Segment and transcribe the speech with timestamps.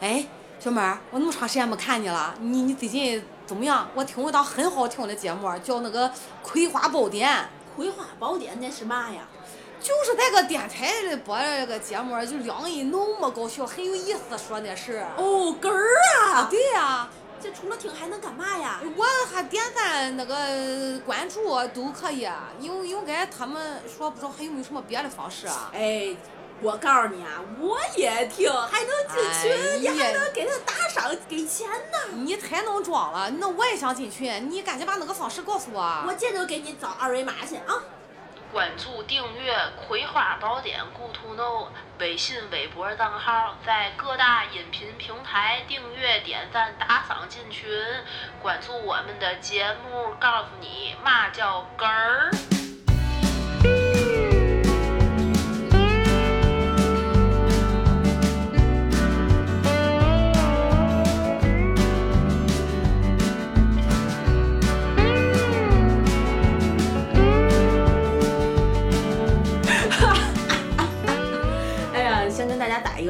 [0.00, 0.24] 哎，
[0.58, 3.86] 小妹儿，我那么长时间没看你了，你你最近怎么样？
[3.94, 6.08] 我听过一档很好听的节目，叫那个
[6.42, 7.30] 《葵花宝典》。
[7.76, 9.28] 葵花宝典那是嘛呀？
[9.78, 15.04] 就是那个电台里播的那个节目，就两人那么搞笑，很有意思，说的是。
[15.18, 15.84] 哦，根儿
[16.32, 16.48] 啊！
[16.50, 17.10] 对呀。
[17.42, 18.80] 这除了听还能干嘛呀？
[18.96, 22.26] 我还点赞那个关注都可以，
[22.58, 25.70] 应应该他们说不知道还有没有什么别的方式啊？
[25.74, 26.14] 哎，
[26.62, 31.98] 我告诉你啊，我也听，还能进群，你还能给他打赏给钱呢。
[32.12, 35.80] 你太能装了，那我也想进群，你赶紧把那个方式告诉我。
[36.06, 37.80] 我这就给你找二维码去啊。
[38.52, 39.54] 关注订阅
[39.86, 41.68] 《葵花宝典》Good to Know
[42.00, 47.70] 微信、微博账号，在各大音频平台订阅、点赞、打赏进群，
[48.42, 52.30] 关注我们的节目，告诉你嘛叫根儿。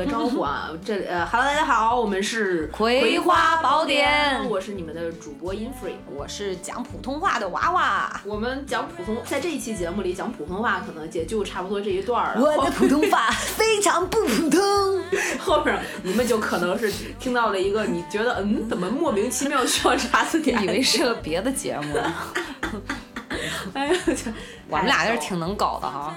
[0.05, 8.21] 个招呼啊，这呃，Hello，大家好，我们是葵花宝典，我是你们的主播 Infree，我是讲普通话的娃娃。
[8.25, 12.41] 我们讲普通，在这一期节目里讲普通话，可能也就差不多这一段了。
[12.43, 14.61] 我的普通话非常不普通，
[15.39, 21.99] 后面你们就可能是听到了一个你觉得嗯，怎么莫名其妙需要查字典，以为是个别的节目。
[23.75, 24.01] 哎呀，
[24.67, 26.15] 我们俩也是挺能搞的哈，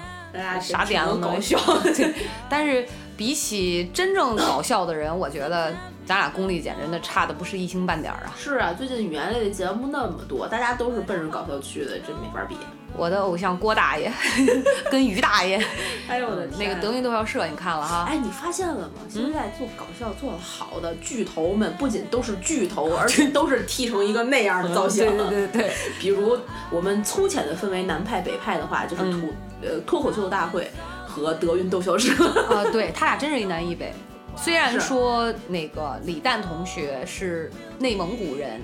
[0.58, 1.58] 啥点都能笑。
[2.48, 2.86] 但是。
[3.16, 5.72] 比起真正搞笑的人，我觉得
[6.04, 8.34] 咱俩功力简直那差的不是一星半点儿啊！
[8.36, 12.56] 是啊，最近语言类的节目那么多，大家都是奔着搞笑去的，真没法比。
[12.96, 14.12] 我的偶像郭大爷
[14.88, 15.60] 跟于大爷，
[16.06, 18.04] 哎呦我的天那个德云逗笑社，你看了哈？
[18.08, 19.00] 哎，你发现了吗？
[19.08, 25.04] 现在做搞笑做的好的巨头们，不仅都是巨头， 而且都是剃成一个那样的造型。
[25.16, 25.72] 对对对对。
[25.98, 26.38] 比如
[26.70, 29.20] 我们粗浅的分为南派北派的话，就是脱
[29.62, 30.70] 呃脱口秀大会。
[31.14, 32.10] 和德云逗笑社
[32.52, 33.92] 啊，对他俩真是一南一北。
[34.36, 38.60] 虽然说那个李诞同学是内蒙古人，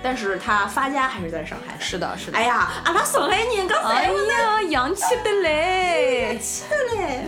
[0.00, 1.76] 但是他发家还是在上海。
[1.80, 2.38] 是的，是的。
[2.38, 7.24] 哎呀，阿拉上海人，刚哎呀，洋气的嘞，洋气的嘞。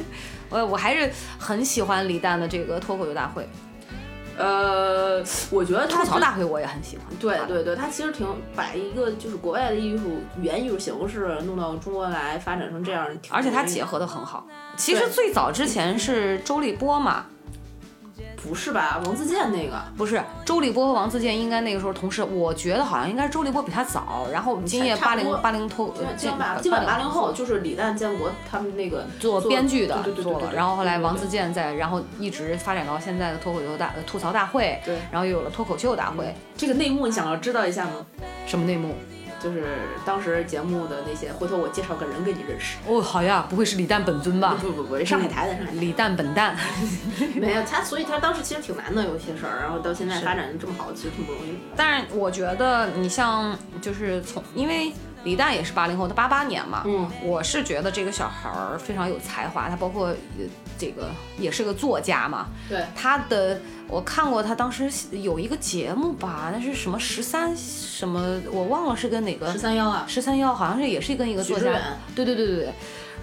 [0.49, 3.49] 我我还是很喜欢李诞的这个脱口秀大会。
[4.41, 7.07] 呃，我觉得吐槽大会我也很喜欢。
[7.21, 14.47] 对对对，他其实挺把一个就是国外的艺术语言艺术形式弄到中国来发展成这样，而且他结合的很好。
[14.77, 17.27] 其实最早之前是周立波嘛。
[18.43, 19.81] 不是吧，王自健那个。
[19.97, 38.07] 不是周立波和王自健，应该那个时候同时，我觉得好像应该是周立波比他早，然后今夜八零八零脱，基本基本八零后就是李诞、建国他们那个做编剧的做了，然后后来王自健在，然后一直发展到现在的脱口秀大吐槽大会，对，然后又有了脱口秀大会，这个内幕你想要知道一下吗？
[38.47, 38.95] 什么内幕？
[39.43, 42.77] 就是当时节目的那些，回头我介绍个人给你认识。
[42.87, 44.59] 哦，好呀，不会是李诞本尊吧？
[44.61, 46.55] 不不不，上海台的，上海李诞本蛋。
[47.35, 51.59] 没有他，所以他当时其实挺难的，有些事儿，然后到现在发展的这么好，其实挺不容易。
[51.75, 54.93] 但是我觉得你像，就是从因为。
[55.23, 56.83] 李诞也是八零后，他八八年嘛。
[56.87, 60.15] 嗯，我是觉得这个小孩儿非常有才华，他包括
[60.81, 62.47] 这个也是个作家嘛。
[62.69, 70.07] 对，他的我看过他当时有一个节目吧，那是什么十三什么，我忘了是跟哪个十三幺啊？
[70.09, 71.71] 十三幺好像是也是跟一个作家。
[72.15, 72.73] 对对对对对。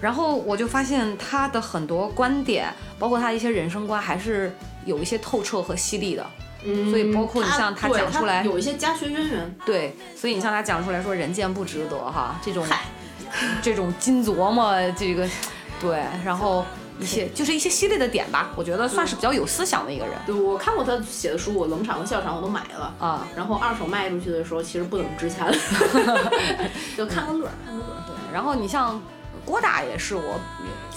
[0.00, 4.54] 然后我就发现他的很多观点，包括他一些人生观，还是
[4.84, 6.24] 有一些透彻和犀利的。
[6.64, 12.66] 嗯，所以包括你像他讲出来有一些家学渊源，对，所以你像他讲出来说人间不值得哈，这种
[13.62, 15.28] 这种金琢磨这个，
[15.80, 16.64] 对，然后
[17.00, 20.14] 一些就是一些犀利的点吧，我觉得算是比较有思想的一个人。
[20.26, 25.46] 对我看过他写的书，我冷场和笑场我都买了啊，然后二手卖出去的时候其实不怎么值钱，
[26.96, 28.02] 就看个乐，看个乐。
[28.06, 29.00] 对，然后你像。
[29.44, 30.38] 郭大爷是我，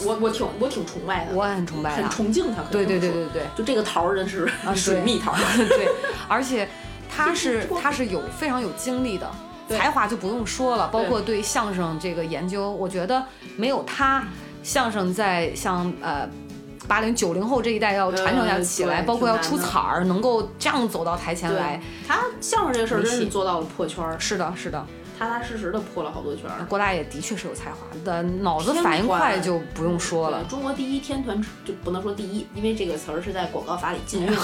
[0.04, 2.62] 我我挺我挺崇拜的，我也很崇拜，很崇敬他。
[2.64, 5.34] 对对对对对，就这个桃儿真是啊 水蜜桃。
[5.56, 5.88] 对，
[6.28, 6.68] 而且
[7.10, 9.32] 他是他是有非常有经历的，
[9.70, 13.24] 才华就不用说了，包括对相声这个研究，我觉得
[13.56, 14.28] 没有他，
[14.64, 16.28] 相声在像呃
[16.88, 24.20] 八零九零后这一代要传承下起来，包括要出彩儿，能够这样走到台前来，他相声这个事儿真是做到了破圈儿。
[24.20, 24.86] 是的，是的。
[25.20, 26.66] 踏踏实实的破了好多圈儿。
[26.68, 30.44] 郭大爷的确是有才华的，脑子反应快就不用说了。
[30.46, 34.42] 中国第一天团就不能说第一，因为这个词儿是在广告法里禁用的。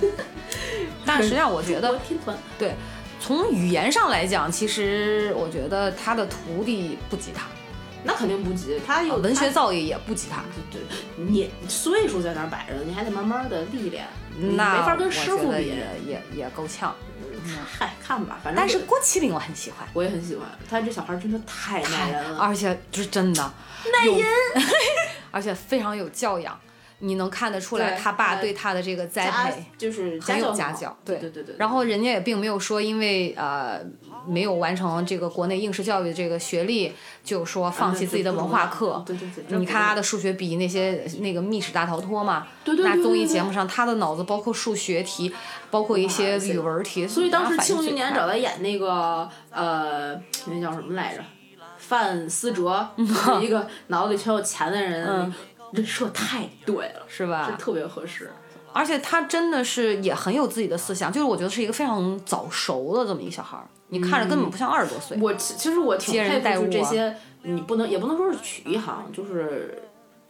[1.04, 2.74] 但实际上我觉得天团对，
[3.20, 7.46] 从语言上来讲，其实我觉得他的徒弟不及他。
[8.06, 10.42] 那肯定不及，他有文学造诣也不及他。
[10.70, 14.06] 对对，你岁数在那儿摆着，你还得慢慢的历练，
[14.38, 16.94] 那没法跟师傅比，也也也够呛。
[17.78, 18.60] 嗨，看吧，反正。
[18.60, 23.52] 但是郭麒麟我很喜欢，我也很喜欢，他这小孩真的太耐人了，而且就是真的
[23.92, 24.26] 耐人，
[25.30, 26.58] 而且非常有教养。
[26.98, 31.54] 你能看得出来，他爸对他的这个栽培就是很有家教，对对对对。
[31.58, 33.80] 然后人家也并没有说，因为呃
[34.26, 36.92] 没有完成这个国内应试教育的这个学历，
[37.24, 39.02] 就说放弃自己的文化课。
[39.06, 39.58] 对对对。
[39.58, 45.32] 你看他的数学比那些那个密室大逃脱嘛，那综艺节目上他的脑子包括数学题，
[45.70, 50.14] 包括一些语文题，所以当时庆余年找他演那个呃
[50.46, 51.22] 那叫什么来着，
[51.78, 52.88] 范思哲，
[53.40, 55.32] 一个脑子里全有钱的人。
[55.72, 57.56] 人设太对了，是吧？
[57.58, 58.30] 特别合适，
[58.72, 65.18] 而且他真的是也很有自己的思想，就是我觉得是一个非常早熟的这么一个小孩儿，你看着根本不像二十多岁。
[65.20, 69.82] 我其实我挺佩服这些，你不能也不能说是曲艺行，就是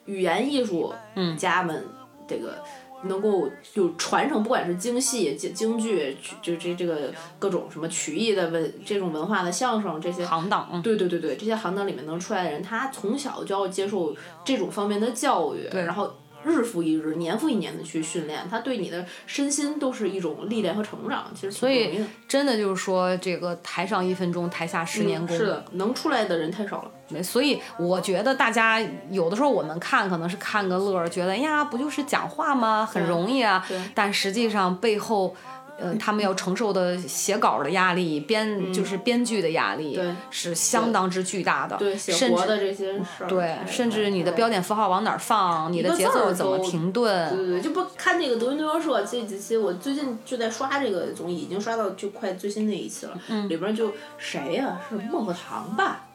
[0.05, 0.94] 语言艺术
[1.38, 1.85] 家们
[2.29, 2.58] 这个。
[3.03, 16.12] 能够就传承，不管是京戏、京京剧，就这这个各种什么曲艺的文这种文化的相声这些行当，对对对对，这些行当里面能出来的人，他从小就要接受这种方面的教育，然后。
[16.46, 21.31] 日复一日，年复一年的去训练，他对你的身心都是一种历练和成长。
[21.34, 25.37] 其实所以真的就是说，这个台上一分钟，台下十年功。
[25.37, 27.22] 是的，能出来的人太少了。
[27.22, 32.87] 所以我觉得大家有的时候我们看可能是看个乐，觉得呀，不就是讲话吗？
[32.87, 33.66] 很容易啊。
[33.94, 35.34] 但实际上背后。
[35.78, 40.00] 呃，他们要承受的写稿的压力，编就是编剧的压力，
[40.31, 41.76] 是相当之巨大的。
[41.76, 43.28] 对，写活的这些事儿。
[43.28, 47.28] 对，甚至你的标点符号往哪儿放，你的节奏怎么停顿。
[47.28, 53.12] 对对对，就不看那个德云社这几期，我最近就在刷这个综艺，已经刷到就快最新那一期了。
[53.29, 53.46] 嗯。
[53.49, 54.81] 里边就谁呀？
[54.88, 56.06] 是孟鹤堂吧？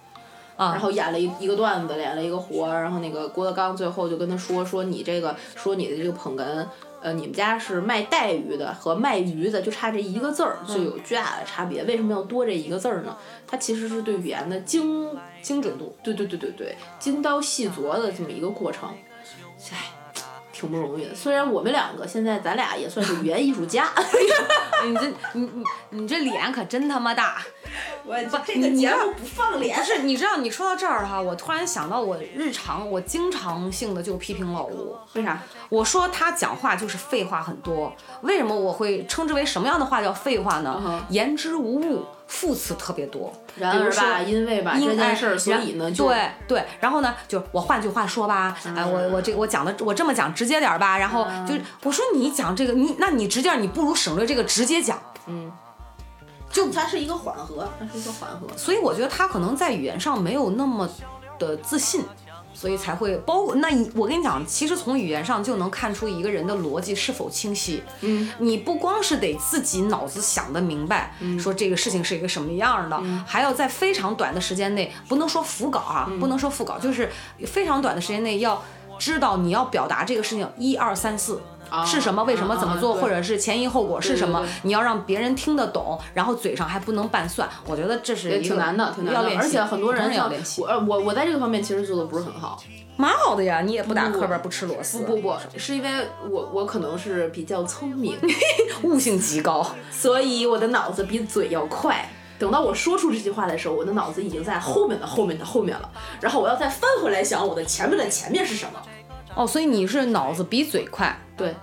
[0.57, 0.72] 啊。
[0.72, 6.66] 然后演了一一个段子，演了一个活儿，然后那个郭德纲最后就跟他说说你这个说你的这个捧哏。
[7.01, 11.83] 呃，你们家是卖带鱼的和卖鱼的，就差这一个字儿，就有巨大的差别。
[11.83, 13.18] 为什么要多这一个字儿呢？
[13.48, 15.09] 它其实是对语言的精
[15.42, 18.89] 精准度，对对对对对，精刀细琢的这么一个过程。
[19.71, 20.00] 唉。
[20.62, 23.90] 挺不容易的，虽然我们两个现在咱俩也算是语言艺术家，
[24.86, 27.42] 你这你你你这脸可真他妈大！
[28.06, 28.16] 我
[28.46, 29.78] 这个节目不放脸。
[29.80, 35.42] 不是，你知道你说到这儿哈，我突然想到我日常我经常性的就批评老吴，为啥？
[35.69, 37.92] 我说他讲话就是废话很多，
[38.22, 41.04] 为什么我会称之为什么样的话叫废话呢？
[41.10, 42.06] 言之无物。
[42.31, 54.98] 副词特别多，然而吧，因为吧这件事儿，所以呢，对对，然后呢，就我换句话说吧，哎，我我这我讲的我这么讲直接点吧，然后就我说你讲这个，你那你直接你不如省略这个直接讲，
[55.28, 55.51] 嗯，
[56.50, 60.89] 就它是一个缓和，它是一个缓和，所以我觉得他可能在语言上没有那么
[61.38, 62.06] 的自信。
[62.62, 67.81] 所以才会包括那，我跟你讲，其实从语言上就能看出一个人的逻辑是否清晰。
[68.02, 77.12] 嗯，你不光是得自己脑子想得明白，说这个事情是一个什么样的，还要在非常短的时间内，不能说辅稿啊，不能说副稿，就是
[77.48, 78.64] 非常短的时间内要
[79.01, 81.42] 知道你要表达这个事情一二三四。
[81.86, 82.21] 是什么？
[82.25, 82.53] 为什么？
[82.57, 82.94] 怎么做？
[82.95, 84.45] 或者是前因后果是什么？
[84.63, 87.48] 你要让别人听得懂，然后嘴上还不能拌蒜。
[87.65, 89.38] 我觉得这是挺难的，挺难的。
[89.38, 90.62] 而且很多人要练习。
[90.62, 92.62] 我我我在这个方面其实做的不是很好。
[92.98, 95.00] 蛮好的呀，你也不打课本，不吃螺丝。
[95.06, 95.89] 不不不，是因为
[96.30, 98.18] 我我可能是比较聪明，
[98.83, 102.06] 悟性极高， 所以我的脑子比嘴要快。
[102.42, 105.88] 等到我说出这句话的时候，我的脑子已经在后面的后面的后面了。
[106.19, 108.81] 然后我要再翻回来想我的前面的前面是什么。
[109.36, 111.16] 哦，所以你是脑子比嘴快。
[111.38, 111.56] 对。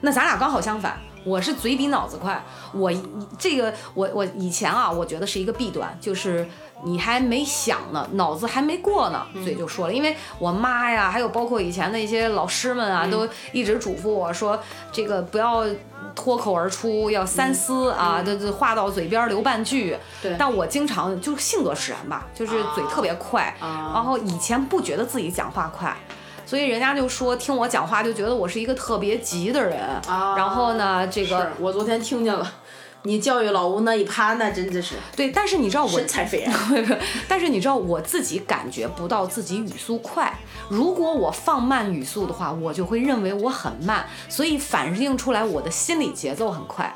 [0.00, 2.40] 那咱俩刚好相反，我是嘴比脑子快。
[2.72, 2.92] 我
[3.40, 6.48] 这个我我以前啊，我觉得是一个弊端，就是
[6.84, 9.92] 你还没想呢，脑子还没过呢，嘴就说了。
[9.92, 14.58] 因为我妈呀，还有包括以前的一些老师们啊，都一直嘱咐我说，
[14.90, 15.64] 这个不要
[16.14, 19.96] 脱口而出，要三思啊，这这话到嘴边留半句。
[20.22, 20.34] 对。
[20.38, 25.96] 但我经常就是性格使然吧，就是嘴特别快，然后以前不觉得自己讲话快。
[26.46, 32.44] 所以人家就说听我讲话就觉得我是一个特别急的人，然后呢，这个我昨天听见了，
[33.04, 35.30] 你教育老吴那一趴，那真的是对。
[35.30, 36.54] 但是你知道我神采斐然，
[37.26, 40.32] 但是你知道我自己感觉不到自己语速快。
[40.68, 46.92] 如果我放慢语速的话，我就会认为我很慢，所以反映出来我的心理节奏很快。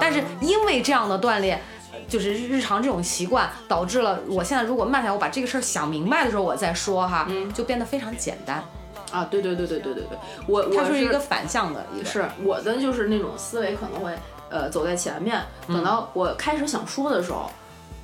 [0.00, 1.60] 但是因为这样的锻炼，
[2.08, 8.64] 就是日常这种习惯，导致了我现在如果慢下来，我把这个事儿想明白的时候我再说哈，就变得非常简单。
[9.10, 14.14] 啊，对对对对对对对，我我是一个反向的，是我的就是那种思维可能会
[14.50, 17.50] 呃走在前面，等到我开始想说的时候，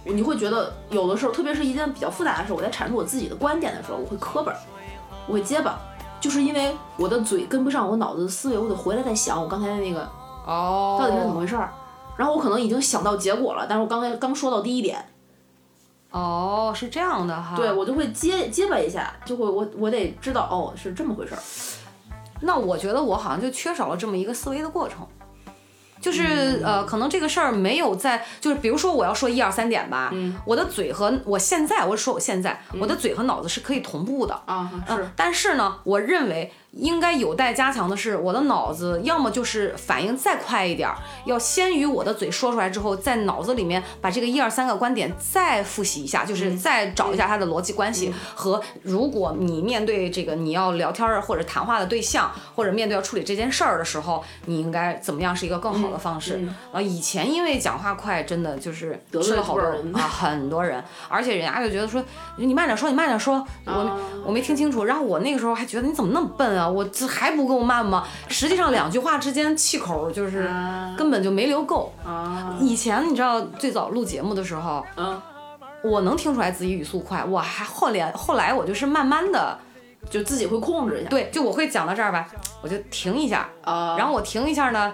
[0.05, 4.53] 你会觉得有的时候，特别是一件比较复杂的事，我在阐述我自己的观点的时候，我会磕巴，
[5.27, 5.79] 我会结巴，
[6.21, 10.09] 就是因为我的嘴跟不上我脑子的思维，我得回来再想我刚才的那个
[10.47, 11.73] 哦，到底是怎么回事儿。
[12.17, 15.05] 然后我可能已经想到结果了，但是我刚才刚说到第一点，
[16.11, 17.57] 哦，是这样的哈。
[17.57, 21.43] 对我就会结结巴一下，就会我我得知道哦是这么回事儿。
[22.41, 25.05] 那我觉得我好像就缺少了这么一个思维的过程。
[26.04, 30.12] 就是呃，可能这个事儿没有在，就是比如说我要说一二三点吧，
[30.44, 36.52] 我的嘴和我现在，我说我现在，我的嘴和脑子是可以同步的啊，是，但是呢，我认为。
[36.76, 40.90] 应该有待加强的是，我的脑子要么就是反应再快一点，
[41.25, 56.41] 要先于我的嘴说出来之后，在脑子里面把这个一二三个观点再复习一下，就是再找一下它的逻辑关系和如果你面对这个你要聊天或者谈话的对象，或者面对要处理这件事儿的时候，你应该怎么样是一个更好的方式？
[56.73, 62.03] 啊，以前因为讲话快，真的就是得罪了好多人啊， 很多人，而且人家就觉得说
[62.37, 66.69] 你慢点说，你慢点说，我我没听清楚，然后我那个时候还觉得你怎么那么笨啊？
[66.69, 68.05] 我这还不够慢吗？
[68.29, 70.51] 实际上两句话之间气口就是
[70.97, 71.93] 根本就没留够。
[72.61, 75.21] 以前你知道最早录节目的时候，嗯，
[75.83, 79.59] 我能听出来自己语速快，我还后来后来我就是慢慢的
[80.11, 81.11] 就自己会控制一下。
[81.11, 82.29] 对，就我会讲到这儿吧，
[82.63, 83.49] 我就停一下。
[83.63, 84.93] 啊，然后我停一下呢，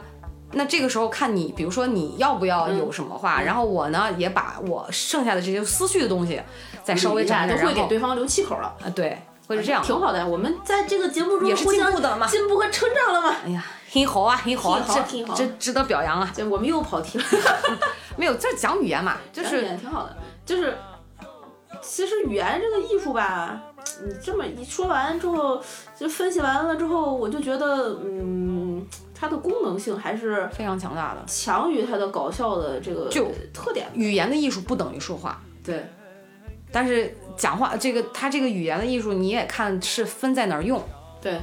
[0.53, 6.41] 那这个时候看你，比如说你要不要有什么话，然后我呢也把我剩下的这些思绪的东西
[6.83, 8.75] 再稍微讲一下，都会给对方留气口了。
[8.85, 9.19] 啊，对。
[9.47, 10.25] 会是这样，挺好的。
[10.25, 13.37] 我们在这个节目中也是进步的嘛，进步和成长了嘛。
[13.45, 16.33] 哎呀，很好啊，很好，这这值得表扬啊。
[16.49, 17.25] 我们又跑题了。
[18.17, 20.17] 没有，这讲语言嘛， 就是挺好的。
[20.47, 20.79] 就是，
[21.83, 23.61] 其实语言这个艺术吧，
[24.07, 25.61] 你这么一说完之后，
[25.99, 28.60] 就分析完了之后，我就觉得，嗯，
[29.15, 33.87] 它的功能性还是非常强大的，强于它的搞笑的这个就特点。
[33.95, 35.85] 语言的艺术不等于说话，对。
[36.73, 40.81] 但是讲话这个，它这个语言的艺术，你也看是分在哪儿用，
[41.21, 41.41] 对，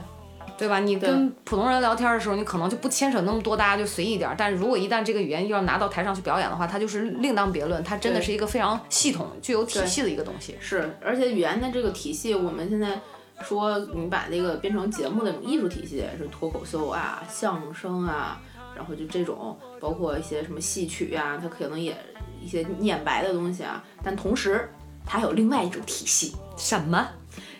[0.57, 0.79] 对吧？
[0.79, 4.33] 你跟普通人聊天的时候，你可能就不牵扯那么多，大家就随意点。
[4.37, 10.55] 但是如果一旦这个语言要拿到台上去表演的话，它就是另当别论，它真的是一个非常系统、具有体系的一个东西。
[10.61, 13.01] 是，而且语言的这个体系，我们现在
[13.41, 18.41] 说你把那个变成节目的艺术体系，是脱口秀啊、相声啊，
[18.75, 21.95] 然后就这种，包括一些什么戏曲啊，它可能也
[22.41, 24.69] 一些念白的东西啊，但同时。
[25.09, 27.07] 它还有另外一种体系，什么？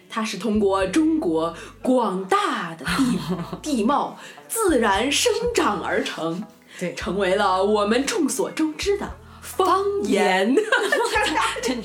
[0.10, 3.18] 它是通过中国广大的地
[3.62, 4.18] 地貌
[4.50, 6.44] 自然生长而成，
[6.78, 9.10] 对，成为了我们众所周知的
[9.56, 10.56] 方言。
[11.64, 11.82] 真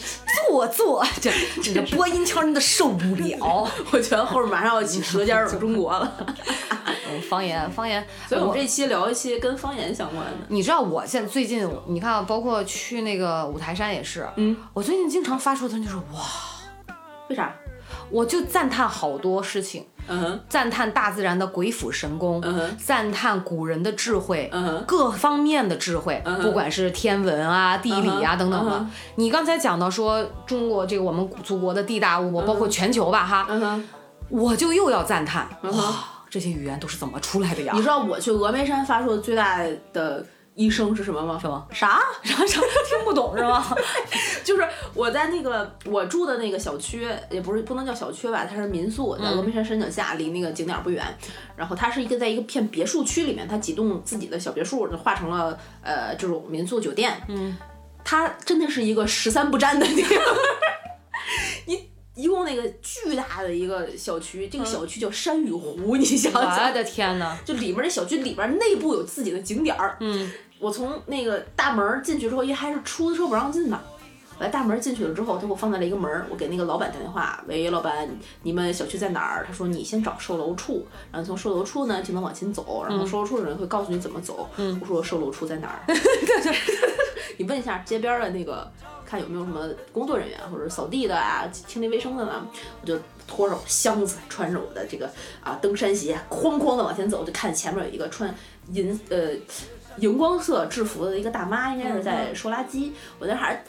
[0.49, 1.31] 做作， 这
[1.63, 3.69] 这个播音腔真的受不了。
[3.91, 6.27] 我觉得后面马上要起《舌尖儿中国》了。
[7.29, 10.33] 方言，方言，所以我们这期聊一期跟方言相关的。
[10.49, 16.05] 你知道，我现最近，你看，包括去那个五台山也是，嗯，我最近经常发出的就是哇，
[17.29, 17.55] 为啥？
[18.11, 28.87] 我就赞叹好多事情，嗯，赞叹大自然的鬼斧神工，嗯，赞叹古人的智慧，嗯，各方面的智慧，不管是天文啊、地理啊等等的。
[29.17, 33.89] 你刚才讲到说中国这个我们祖国的地大物博，包括全球吧，哈，嗯
[34.29, 35.95] 我就又要赞叹哇。
[36.31, 37.75] 这些语言都是怎么出来的呀？
[37.77, 41.39] 你知道我去峨眉山发出的最大的一声是什么吗？
[41.41, 41.67] 什么？
[41.73, 42.01] 啥？
[42.23, 42.61] 啥啥？
[42.87, 43.75] 听不懂是吗？
[44.45, 51.03] 就是我在那个我住的那个小区，也不是不能叫小区吧，它是民宿，在峨眉山山脚下，离那个景点不远。
[51.57, 57.23] 然后它是一个在一个片别墅区里面，它几栋自己的小别墅化成了呃这种民宿酒店。
[57.29, 57.57] 嗯，
[58.05, 60.19] 它真的是一个十三不沾的地方。
[61.67, 61.92] 你。
[62.15, 69.97] 一共那个巨大的一个小区，这个小区叫山与湖，你想想，我的天呐，就里面那小区里边内部有自己的景点儿。
[70.01, 73.81] 嗯，我从那个大门进去之后，一开始出租车不让进呢。
[74.39, 78.07] 我在大门进去了之后，他给我放在了一个门儿，我给那个老板打电话，喂，老板，
[78.43, 79.45] 你们小区在哪儿？
[79.47, 84.51] 他说你先找售楼处，然后从售楼处呢就能往前走，然后售楼处的人会告诉你怎么走。
[84.57, 85.81] 嗯，我说售楼处在哪儿？
[87.39, 88.71] 你问一下街边的那个。
[89.13, 92.49] 看有没有什么工作人员，或者扫地的啊、清理卫生的呢？
[92.81, 95.07] 我就拖着箱子，穿着我的这个
[95.45, 98.35] 啊登山鞋，哐哐的往前走，就看前面有一个穿
[98.71, 99.29] 银呃
[99.99, 102.93] 荧光色制服的一个大妈，应该是在收垃圾。
[103.19, 103.63] 我在喊：“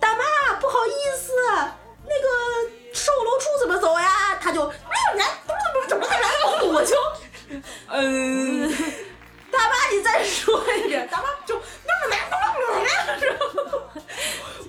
[0.00, 0.24] 大妈，
[0.60, 1.30] 不好意思，
[2.02, 2.28] 那个
[2.92, 4.72] 售楼处怎么走呀？”他就没
[5.12, 6.96] 有人，怎么怎么怎么，我就
[7.86, 8.68] 嗯，
[9.52, 11.54] 大妈，你再说一遍，大妈就。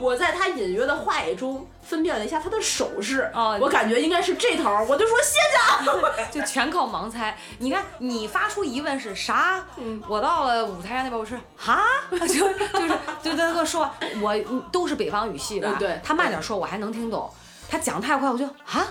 [0.02, 5.62] 我在他隐约的话语中分辨了一下他的手势，哦我感觉应该是这头儿，我就说谢谢。
[6.42, 7.38] 就全靠盲猜。
[7.60, 9.64] 你看，你发出疑问是啥？
[9.78, 13.90] 嗯我到了舞台上那边，我是哈， 就就是就在那个说，
[14.22, 17.30] 我嗯都是北方语系的，嗯对他慢点说我还能听懂，
[17.70, 18.88] 他讲太快我就啊，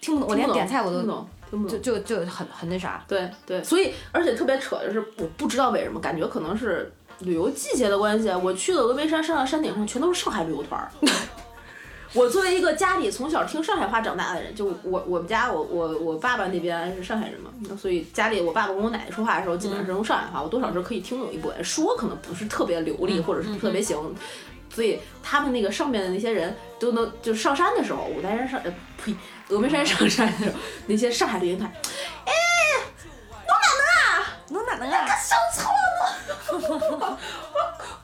[0.00, 1.28] 听不懂，我连点菜我都听不懂，
[1.68, 1.78] 就。
[1.78, 3.04] 就就很很那啥。
[3.06, 6.90] 对对，所以而且特别扯的是，我不知道为什么，感觉可能是
[7.22, 10.90] 旅游季节的关系，我去的峨眉山，上到山顶上全都是上海旅游团儿。
[12.14, 17.50] 我作为一个家里从小听上海话长大的人，就我我们家我我我爸爸那边是上海人嘛，
[17.80, 24.14] 所以家里我爸爸跟我奶奶说话的时候，基本上是用上海话，我多少是可以听懂一部分，说可能不是特别流利或者是特别行，
[24.74, 28.70] 所以他们那个上面的那些人都能就上山的时候，五台山上呃
[29.02, 29.14] 呸，
[29.48, 31.72] 峨眉山上山的时候，那些上海旅游团，
[34.50, 35.06] 能啊哪能啊？
[35.06, 35.70] 上错
[36.98, 37.18] 了，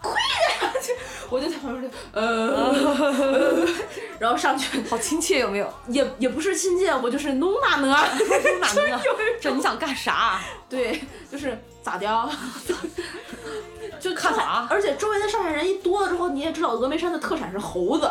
[0.02, 0.72] 亏呀！
[0.82, 0.94] 就
[1.30, 3.66] 我就在旁边就呃，呃
[4.18, 5.72] 然后上去好亲切有没有？
[5.88, 8.06] 也也不是亲切，我就是弄哪能啊？
[8.18, 9.00] 能哪能啊？
[9.40, 10.40] 这你想干啥？
[10.68, 12.06] 对，就是咋的？
[14.00, 18.10] 就看啥而且周围的上海人一多了之后，你也知道峨眉山的特产是猴子，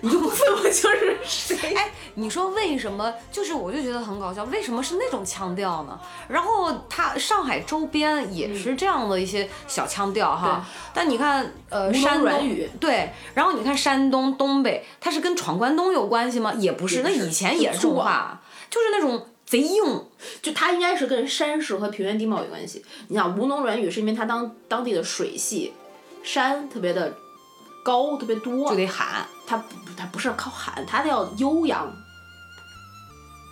[0.00, 1.56] 你就不问我就是谁。
[1.74, 3.12] 哎，你说为什么？
[3.30, 5.98] 就是我就觉得很搞笑，为什么是那种腔调呢？
[6.28, 10.64] 然后它上海周边也是这样的一些小腔调哈。
[10.94, 16.52] 但你看，呃，山东软语对，然后你看山东、东北，它是跟闯关东有关系吗？
[16.54, 20.04] 也不是，那以前也是这种就粗啊话，就是那种贼硬。
[20.42, 22.84] 就它应该是跟山势和平原地貌有关系。
[23.08, 25.72] 你想吴侬软语是因为它当当地的水系，
[26.22, 27.14] 山特别的
[27.84, 29.26] 高，特别多，就得喊。
[29.46, 29.64] 它不
[29.96, 31.90] 它不是靠喊，它要悠扬。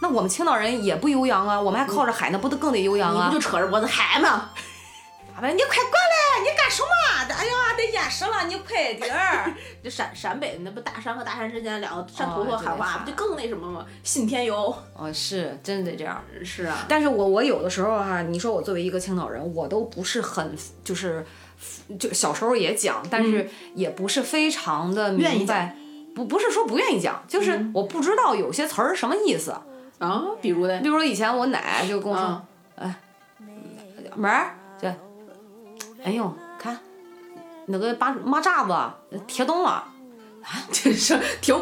[0.02, 3.48] 那我们青岛人也不悠扬啊，我们还靠着海，呢不得更得悠扬啊你不就？
[3.48, 4.50] 扯着脖子喊吗？
[5.36, 6.88] 阿文，你快过来，你干什么？
[7.34, 9.52] 哎呀，得淹死了，你快点儿！
[9.82, 13.84] 就陕陕北那不大山和大山之间两个山头头喊话，喊不就更那什么吗？
[14.02, 14.74] 信天游。
[14.94, 16.22] 哦，是真的得这样。
[16.44, 21.24] 是啊，但是我我有的时候哈、你说我作为一个青岛人，我都不是很就是
[21.98, 25.76] 就小时候也讲，但是也不是非常的明白。
[26.14, 29.52] 不不是说不愿意讲，就是嗯我不知道有些词儿什么意思。
[29.98, 32.42] 啊，比如呢比，如说以前我奶就跟我说，
[32.76, 32.94] 嗯，
[34.14, 34.88] 门儿这，
[36.04, 36.53] 哎呦，看
[37.66, 39.84] 那个把马扎子贴动了，
[40.70, 41.56] 这是停，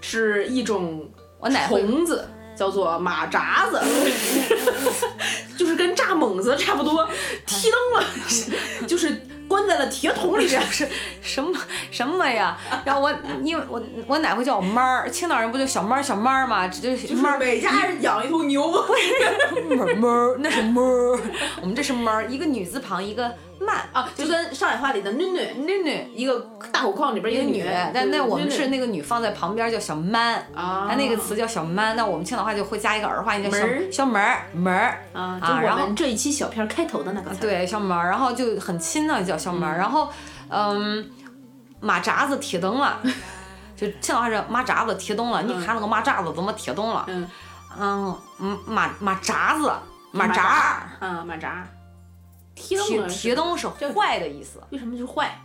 [0.00, 3.80] 是一种我奶会虫子，叫做马扎子，
[5.56, 7.08] 就是跟炸猛子差不多，
[7.46, 8.06] 踢蹬了，
[8.86, 10.60] 就是关在了铁桶里边。
[10.62, 10.88] 是
[11.20, 11.52] 什么
[11.90, 12.56] 什么呀？
[12.84, 13.12] 然后我
[13.42, 18.70] 因为我我奶会叫我妈儿，青岛人不就小妈儿小妈儿嘛，这就就是妈儿每家养一头牛，
[19.68, 21.20] 妹儿猫儿，那是猫儿，
[21.60, 25.52] 我们这是猫儿，一个女字旁，一个慢啊，就跟上海话里的囡囡。
[25.66, 34.98] 囡囡一个大火矿里边一个女，但那我们是那那个女放在旁边叫小曼，啊，它那个词叫小曼，那我们青岛话就会加一个儿化音叫小小门儿门儿。
[35.12, 40.08] 啊，就啊，然后我们这一期小片开头的那个对小门儿，然后就很亲的叫小门儿，然后
[40.48, 41.10] 嗯，
[41.80, 42.98] 马扎子铁灯了。
[43.74, 47.04] 就青岛话是马扎子铁动了，你看那个马扎子怎么铁动了？
[47.08, 47.28] 嗯，
[47.76, 49.72] 嗯，嗯马马扎子，
[50.12, 50.42] 马扎
[51.00, 51.66] 儿，啊，马扎，
[52.54, 54.62] 踢铁蹬铁灯是坏的意思。
[54.70, 55.36] 为什么就是坏？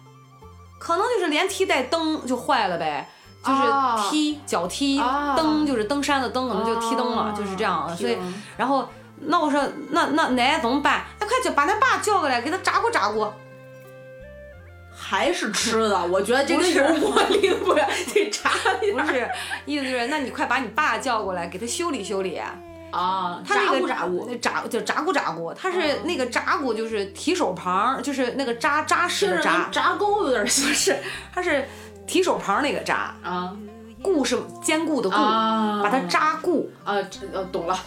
[0.77, 3.09] 可能就是连踢带蹬就坏了呗，
[3.43, 7.97] 就是啊踢脚踢啊蹬就是登山的蹬，可能就踢蹬了，啊就是这样。
[7.97, 8.15] 所以
[8.55, 8.87] 然后
[9.21, 11.03] 那我说那那奶怎么办？
[11.19, 13.33] 那，快叫把咱爸叫过来，给他扎过扎过。
[14.99, 17.81] 还是吃的，我觉得这个不是油锅里不得
[18.31, 18.49] 炸
[18.81, 19.29] 一下不是，
[19.65, 22.41] 意思就是那你快把你爸叫过来，给他修理修理。
[22.89, 30.97] 啊，他那个炸咕那扎就扎咕扎咕，他是那个扎咕就是提手旁，就是那个扎扎实的扎跟，炸沟有点像不是，
[31.33, 31.67] 他是
[32.07, 33.55] 提手旁那个扎，啊
[34.01, 36.71] 固是坚固的固，啊，把它扎固。
[36.85, 37.77] 啊，这呃懂了，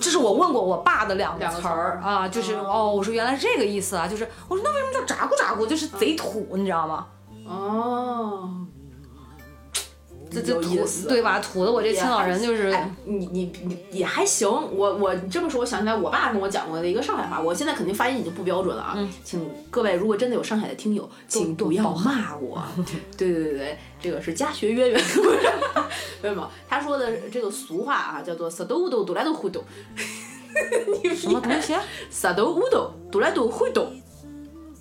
[0.00, 7.06] 这是我问过我爸的两个词儿啊，就是哦，我说原来是这个意思啊，就是我说那为什么叫扎咕扎咕，就是贼土，你知道吗？
[7.46, 8.65] 哦，
[10.30, 11.38] 这这土有意思对吧？
[11.38, 22.62] 土的我这青岛人就是哎，你你你也还行，我我这么说，我想起来我爸跟我讲过的一个上海话，我现在肯定发音已经不标准了啊，请各位如果真的有上海的听友，请不要骂我。
[23.16, 25.00] 对对对对，这个是家学渊源，
[26.22, 26.50] 为什么？
[26.68, 29.64] 他说的这个俗话啊，叫做“撒豆乌豆，独来豆会豆”，
[31.02, 31.74] 你什么东西？
[32.10, 33.88] 撒豆乌豆，独来豆会豆。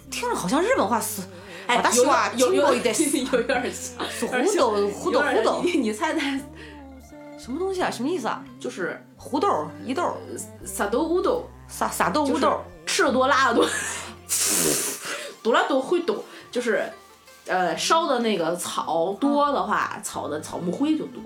[0.10, 1.22] 听着好像日本话是，
[1.67, 6.41] 哎，私は有有 有金ボイ有点像， 是胡豆胡豆有点胡豆，你你猜猜，
[7.39, 7.91] 什么东西啊？
[7.91, 8.43] 什么意思啊？
[8.59, 10.17] 就是胡豆一豆，
[10.65, 13.67] 撒豆乌豆，撒撒豆就是乌豆，吃的多拉的多，
[15.43, 16.83] 多拉多会多，就是
[17.47, 21.23] 呃，烧的那个草多的话，草的草木灰就多。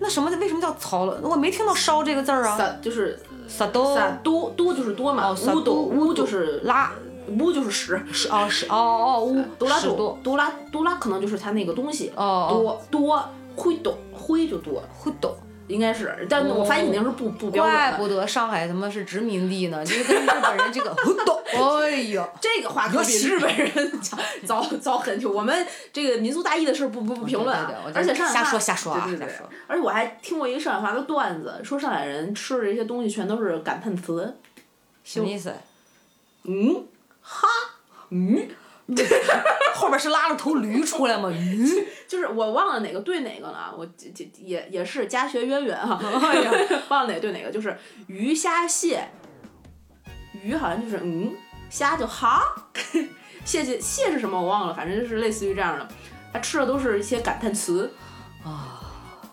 [0.00, 1.20] 那什么为什么叫草了？
[1.22, 2.58] 我没听到烧这个字儿啊。
[2.58, 3.18] 撒就是
[3.48, 6.92] 撒多撒多多就是多嘛，哦撒乌多多乌就是拉
[7.39, 15.35] 乌就是十，是哦十哦哦乌多拉多屎多多拉多拉可能就是它那个东西哦哦多多灰多灰就多，会懂。
[15.67, 17.71] 应该是，但我发现肯定是不不标准。
[17.71, 21.39] 怪不得上海他妈是殖民地呢，就是跟日本人这个 会懂。
[21.53, 23.69] 哎呀，这个话可比日本人
[24.01, 25.31] 早早早很久。
[25.31, 27.55] 我们这个民族大义的事儿不不不评论
[27.93, 29.35] 而且上海瞎话说瞎说啊对对对
[29.67, 34.35] 而且我还听过一个上海话的段子，说上海人吃的这些东西全都是感叹词。
[35.03, 35.53] 什么意思？
[36.45, 36.83] 嗯，
[37.31, 37.47] 哈，
[38.09, 38.49] 嗯，
[39.75, 41.29] 后边是拉了头驴出来吗？
[41.29, 41.87] 驴？
[42.09, 46.51] 就是我忘了哪个对哪个了，我这这也也是家学渊源哈， 哎呀
[46.89, 49.07] 忘了哪个对哪个，就是鱼虾蟹，
[50.43, 51.31] 鱼好像就是嗯，
[51.69, 52.43] 虾就哈，
[53.45, 55.87] 蟹蟹蟹是什么我忘了，反正就是类似于这样的，
[56.33, 57.93] 他吃的都是一些感叹词
[58.43, 58.77] 啊。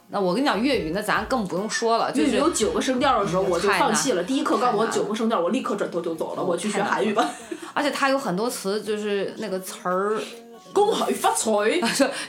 [0.09, 4.23] 那我跟你讲粤语，那咱更不用说了，就粤语是有九个声调的时候，我就放弃了。
[4.23, 7.29] 第一课告诉我九个声调，我立刻转头就走了，我去学韩语吧。
[7.77, 10.19] 而且它有很多词就是那个词儿，
[10.73, 11.51] 恭喜发财！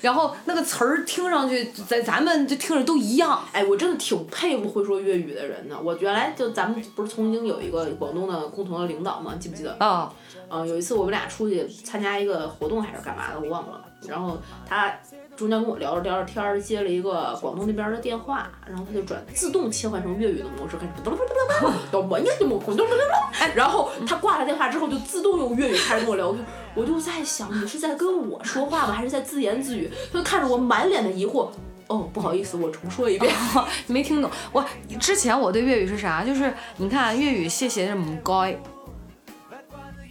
[0.01, 3.41] 然后那个词儿听上去在咱们就听着都一样。
[3.53, 5.79] 哎，我真的挺佩服会说粤语的人的。
[5.79, 9.35] 我原来就咱们不是曾经有一个广东的共同的领导吗？
[9.39, 9.73] 记不记得？
[9.79, 10.13] 啊，
[10.49, 13.81] 嗯，有一次我们俩出去参加一个活动还是干嘛的，我忘了。
[14.05, 14.93] 然后他
[15.37, 29.91] 中间跟我聊着聊着天儿，接了一个广东那边的电话，然后他就转自动切换成粤语的模式，开始嘚嘚嘚嘚嘚，到我应该怎么嘚嘚嘚嘚，然后他挂了电话之后就自动用粤语开始跟我聊天，我就在想你是在跟我说话吗，还是在自言自语？
[30.11, 31.49] 他就看着我满脸的疑惑。
[31.87, 33.33] 哦，不好意思，我重说一遍。
[33.87, 34.29] 没听懂。
[34.51, 34.65] 我
[34.99, 36.23] 之前我对粤语是啥？
[36.23, 38.59] 就是你看粤语谢谢是唔该，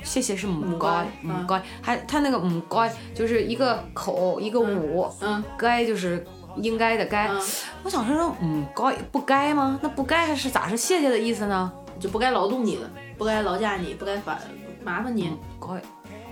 [0.07, 6.25] 谢谢是唔该，唔该还他那个唔该就是一个口一个五，嗯该就是
[6.57, 7.27] 应该的该。
[7.27, 7.41] 嗯，
[7.83, 9.79] 我想说说唔该不该吗？
[9.83, 11.71] 那不该是咋是谢谢的意思呢？
[11.99, 12.89] 就不该劳动你的，
[13.19, 14.39] 不该劳驾你，不该烦
[14.85, 15.37] 麻烦你。
[15.61, 15.75] 该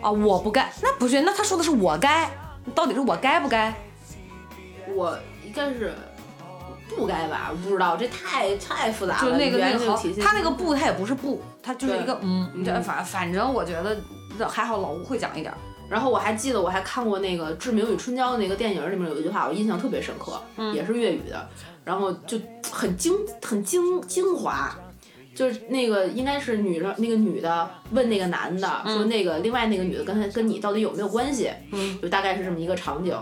[0.00, 2.30] 啊，我不该，那不是，那他说的是我该，
[2.74, 3.74] 到底是我该不该？
[4.94, 5.94] 我应该是
[6.88, 7.52] 不该吧？
[7.62, 9.30] 不知道，这太太复杂了。
[9.30, 15.58] 就那个那个他那个不，他也不是不，他就是一个嗯，嗯这反反正我觉得还好老吴会讲一点儿。
[15.88, 21.48] 然后我还记得我还看过那个《志明与春娇》的那个电影，里面有一句话我印象特别深刻，嗯也是粤语的，
[21.84, 22.38] 然后就
[22.70, 24.74] 很精很精精华。
[25.34, 31.50] 就是那个应该是女的，那个女的问那个男的、嗯说那个另外那个女的跟他跟你到底有没有关系？
[31.72, 33.12] 嗯，就大概是这么一个场景。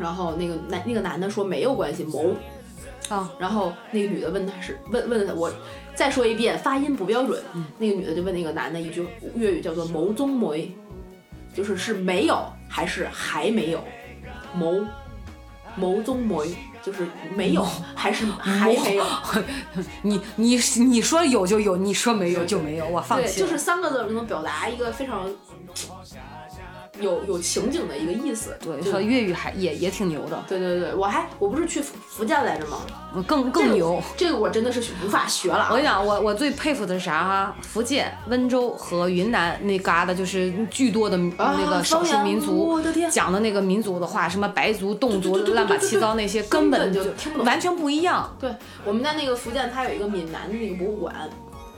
[0.00, 2.34] 然后那个男那个男的说没有关系，谋。
[3.08, 5.52] 啊，然后那个女的问他是问问他我
[5.96, 7.42] 再说一遍，发音不标准。
[7.54, 10.72] 嗯那个女的就问那个男的一句粤语叫做“谋中梅”，
[11.52, 13.82] 就是是没有还是还没有？
[14.54, 14.84] 谋
[15.74, 19.04] 谋中梅就是没有还是还没有？
[20.02, 23.46] 你你你说有就有，你说没有就没有，我放，弃了。
[23.46, 25.28] 就是三个字就能表达一个非常
[27.00, 28.56] 有有情景的一个意思。
[28.62, 32.78] 对，说粤语还也也挺牛的，对对对，我还我不是去福福建来着吗？
[33.14, 34.00] 嗯更更牛。
[34.16, 35.68] 这个我真的是无法学了啊。
[35.70, 37.56] 我跟你讲，我我最佩服的是啥哈？
[37.62, 48.36] 福建、温州和云南那旮瘩，就是巨多的那个少数民族讲的那个民族的话，什么白族、侗族乱八七糟那些，根本就听不懂完全不一样。
[48.38, 51.14] 对，我们在那个福建，它有一个闽南的那个博物馆，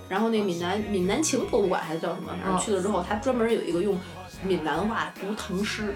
[0.09, 3.99] 然后那个闽南闽南情博物馆还是叫什么，反正哦去了之后，它专门有一个用
[4.43, 5.95] 闽南话读唐诗。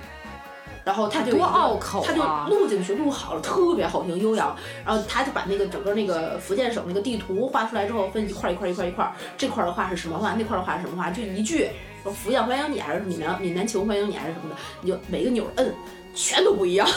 [0.85, 4.57] 然后他就多拗口他就啊录进去，录好了，特别好听悠扬。
[4.85, 11.69] 然后他就把那个整个那个福建省那个地图画出来之后，分一块儿一块儿一块儿一块儿，这块儿的话是什么话，那块儿的话是什么话，就一句
[12.05, 15.75] 说福建欢迎你，还是闽南闽南情欢迎你，还是什么的，你就每个钮摁，
[16.15, 16.89] 全都不一样，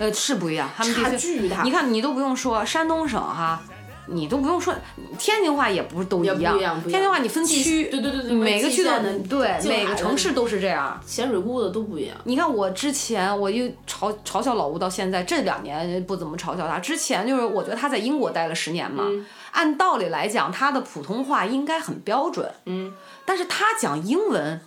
[0.00, 1.16] 呃，是不一样，他们差距。
[1.16, 1.62] 巨大。
[1.62, 3.62] 你看，你都不用说山东省哈，
[4.08, 4.74] 你都不用说
[5.18, 6.80] 天津话，也不是都一样。
[6.82, 11.00] 天津话你分区，对对对对，每个区的对，每个城市都是这样。
[11.06, 12.16] 咸水沽的都不一样。
[12.24, 22.92] 你看我之前我就嘲嘲笑老吴到现在这两年不怎么嘲笑他，之前就是我觉得他在英国待了十年嘛，嗯按道理来讲他的普通话应该很标准，嗯
[23.24, 24.60] 但是他讲英文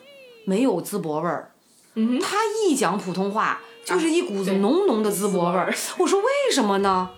[0.46, 1.52] 没有淄博味儿，
[1.94, 5.94] 嗯，他一讲普通话就是一股子浓浓的淄博味儿淄。
[6.00, 7.10] 我说为什么呢？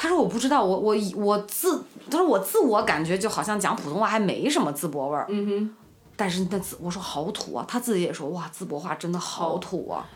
[0.00, 5.76] 他说我不知道，我我以我自他说我自我感觉就好像讲普通话还没什么淄博味儿，嗯哼，
[6.14, 10.06] 但是那淄我说好土啊，他自己也说哇淄博话真的好土啊。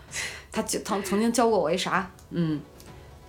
[0.52, 2.60] 他就曾曾经教过我一啥，嗯，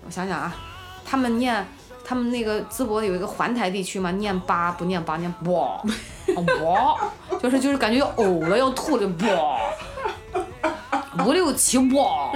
[0.06, 0.56] 我想想啊，
[1.04, 1.66] 他们念
[2.06, 5.82] 他们那个淄博有一个环台地区嘛，念八不念八，念哇
[6.64, 7.12] 哇，
[7.42, 9.58] 就是就是感觉要呕了要吐了哇。
[11.26, 12.32] 五六七哇，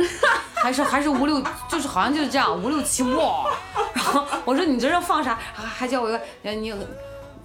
[0.68, 3.46] 还是还是五六，就是好像就是这样，五六七哇。
[3.94, 5.40] 然后我说你这是放啥？
[5.54, 6.74] 还还叫我一个你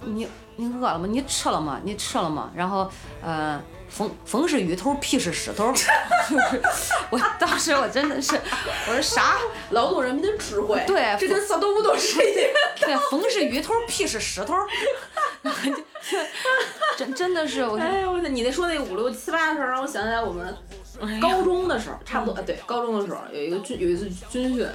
[0.01, 1.07] 你你饿了吗？
[1.09, 1.79] 你吃了吗？
[1.85, 2.51] 你吃了吗？
[2.53, 2.91] 然后
[3.23, 3.61] 呃。
[3.89, 5.71] 风风是雨头，屁是石头。
[7.11, 8.35] 我当时我真的是，
[8.87, 9.35] 我说啥？
[9.69, 10.83] 劳动人民的智慧。
[10.87, 12.49] 对，这跟撒豆腐都是一样。
[12.79, 14.55] 对，风是雨头，屁是石头。
[16.97, 17.77] 真真的是我。
[17.77, 18.27] 哎呦我操！
[18.29, 20.57] 你那说那五六七八的时候，让我想起来我们
[21.21, 22.41] 高中的时候，差不多。
[22.43, 24.67] 对，高中的时候有一个军有一次军训，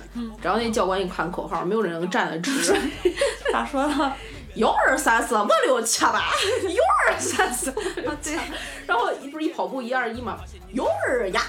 [0.43, 2.75] 然后那教官一喊口号，没有人能站得直。
[3.53, 4.13] 咋说呢？
[4.55, 8.37] 幺二三四五六七八，幺二三四，对，
[8.87, 10.39] 然后不是一跑步一二一嘛？
[10.73, 11.41] 幺二呀，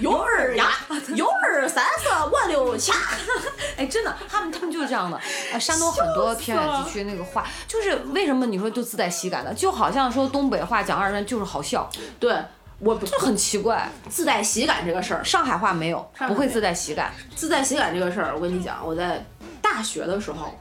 [0.00, 0.70] 幺二呀，
[1.14, 2.92] 幺二三四五六七。
[3.78, 5.18] 哎，真的，他们他们就是这样的。
[5.52, 9.54] 呃，山东很多偏远地区那个话，就是为什么你说就自带喜感的？
[9.54, 11.88] 就好像说东北话讲二人就是好笑。
[12.20, 12.36] 对，
[12.80, 17.12] 我就很奇怪，自带喜感这个事儿，上海话没有，不会自带喜感。
[17.34, 19.24] 自带喜感这个事儿，我跟你讲，我在
[19.60, 20.58] 大学的时候。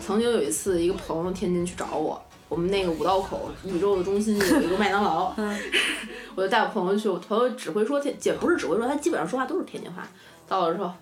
[0.00, 5.34] 曾经有一次，一个朋友天津去找我，我们那个五道口宇宙的中心有一个麦当劳，
[6.36, 10.06] 我就带我朋友去，我朋友只会说天，姐不是只会说，他基本上说话都是天津话。
[10.46, 10.92] 到了之后，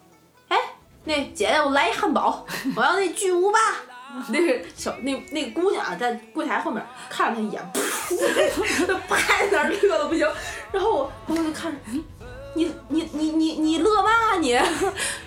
[0.48, 0.56] 哎，
[1.04, 3.58] 那姐姐我来一汉堡，我要那巨无霸。
[4.28, 10.28] 那个小那那个姑娘啊在柜台后面看了他一眼，噗， 拍在那儿乐的不行。
[10.72, 11.78] 然后我朋友就看着。
[12.54, 14.58] 你你你你你乐嘛你？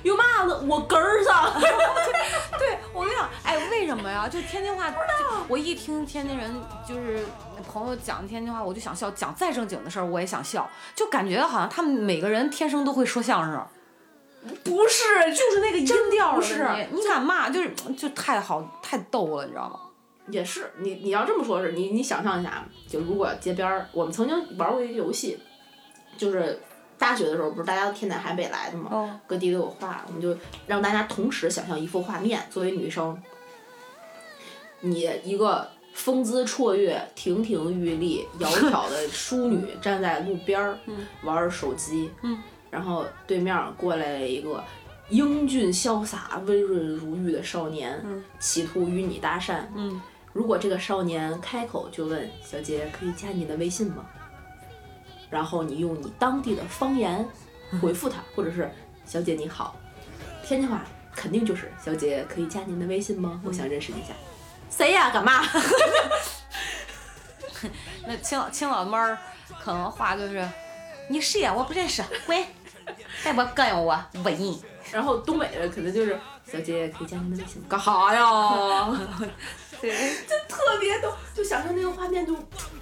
[0.01, 0.59] 有嘛乐？
[0.67, 1.53] 我根儿上。
[2.57, 4.27] 对，我跟你讲，哎，为什么呀？
[4.27, 4.91] 就天津话，
[5.47, 6.51] 我一听天津人
[6.87, 7.23] 就是
[7.71, 9.11] 朋友讲天津话，我就想笑。
[9.11, 13.63] 讲再正经的事儿，我也想笑，就感觉好像他们每个人天生都会说相声。
[14.63, 16.65] 不是，就是那个音调不是。
[16.91, 17.49] 你敢骂？
[17.49, 19.79] 就是就太好太逗了，你知道吗？
[20.29, 25.37] 也是，你你要这么说，是你你想象一下，就如果街边儿，我们曾经玩过一个游戏，
[26.17, 26.59] 就是。
[26.99, 29.21] 大学的时候不是大家都天南海北来的吗？
[29.25, 32.45] 各地都有画，我们就让大家同时想象一幅画面。
[32.49, 33.17] 作为女生，
[34.81, 40.77] 你一个风姿绰约、亭亭玉立、窈窕的淑女站在路边儿
[41.23, 42.11] 玩手机，
[42.69, 44.63] 然后对面过来了一个
[45.09, 47.99] 英俊潇洒、温润如玉的少年，
[48.39, 49.61] 企图与你搭讪。
[50.31, 54.05] 如果这个少年开口就问：“小姐，可以加你的微信吗？”
[55.29, 57.27] 然后你用你当地的方言
[57.81, 58.71] 回复他，或者是
[59.05, 59.75] “小姐你好”，
[60.45, 63.41] 天津话肯定就是“小姐可以加您的微信吗？
[63.43, 64.13] 我想认识一下。
[64.69, 65.09] ”谁呀？
[65.09, 65.43] 干嘛？
[68.07, 69.17] 那 青青老妹儿
[69.61, 70.47] 可能话就是
[71.09, 71.51] “你谁呀？
[71.51, 72.45] 我不认识，滚！
[73.23, 76.19] 再不膈应我，问你。”然后东北的可能就是
[76.51, 78.89] “小姐可以加您的微信干哈呀？”
[79.79, 79.91] 对，
[80.27, 82.33] 就特别都，就想象那个画面就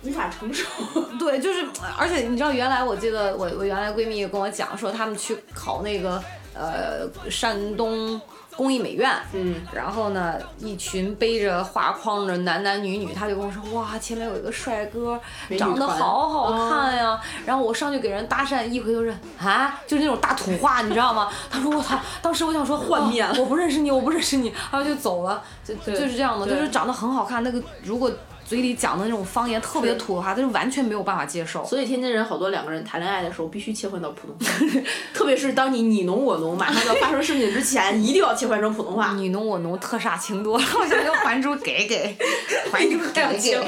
[0.02, 0.66] 无法承受。
[1.20, 1.68] 对，就是，
[1.98, 8.20] 而且你知道，原来我记得我我原来闺蜜跟我讲说，他们去考那个呃山东。
[8.58, 15.18] 工艺美院，嗯，然后呢，一群背着画框的男男女女，他就跟我说，哇，前面有一个帅哥，
[15.58, 17.22] 长得好好看呀。
[17.46, 21.30] 然后我上去给人搭讪，一回头是啊，就是那种大土话，你知道吗？
[21.52, 28.12] 他说我操，当时我想说幻灭，我不认识你，我不认识你，然后就走了，就就是这样的，就是长得很好看，那个如果。
[28.48, 31.66] 嘴里讲的那种方言特别土的话，他就完全没有办法接受。
[31.66, 34.82] 所以天津人好多两个人谈恋爱的时候必须切换到普通话，
[35.14, 39.12] 特别是当你你侬我侬，马上要发生事情之前，一定要切换成普通话。
[39.16, 40.64] 你侬我侬，特煞情多了。
[40.80, 42.16] 我想要还珠给给，
[42.72, 43.68] 还珠给给，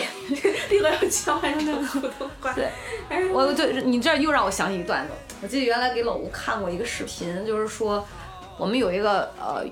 [0.69, 2.53] 立刻要切换成那个普通话。
[2.53, 2.69] 对，
[3.33, 5.11] 我对你这又让我想起一段子。
[5.41, 8.07] 我记得原来给老吴看过一个视频，就是说
[8.57, 9.65] 我们有一个呃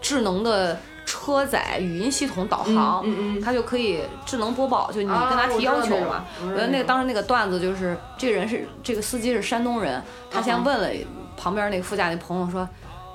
[0.00, 0.78] 智能的。
[1.12, 3.04] 车载语音系统导航，
[3.44, 6.24] 它就可以智能播报，就你跟他提要求嘛。
[6.40, 10.88] 我觉得那个当时那个段子就是，这个人是这个司机是山东人，他先问了
[11.36, 12.66] 旁边那个副驾那朋友说：“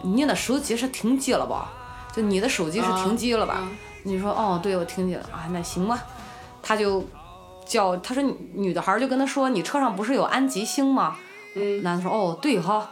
[0.06, 1.72] 你的手机是停机了吧？
[2.14, 3.68] 就你的手机是停机了吧？”
[4.06, 5.98] 你说：“哦，对，我停机了。”啊，那行吧。
[6.62, 7.04] 他就
[7.66, 11.16] 叫他说女的孩就跟他说：“你车上不是有安吉星吗？”
[11.82, 12.88] 男的说：“哦，对哈。”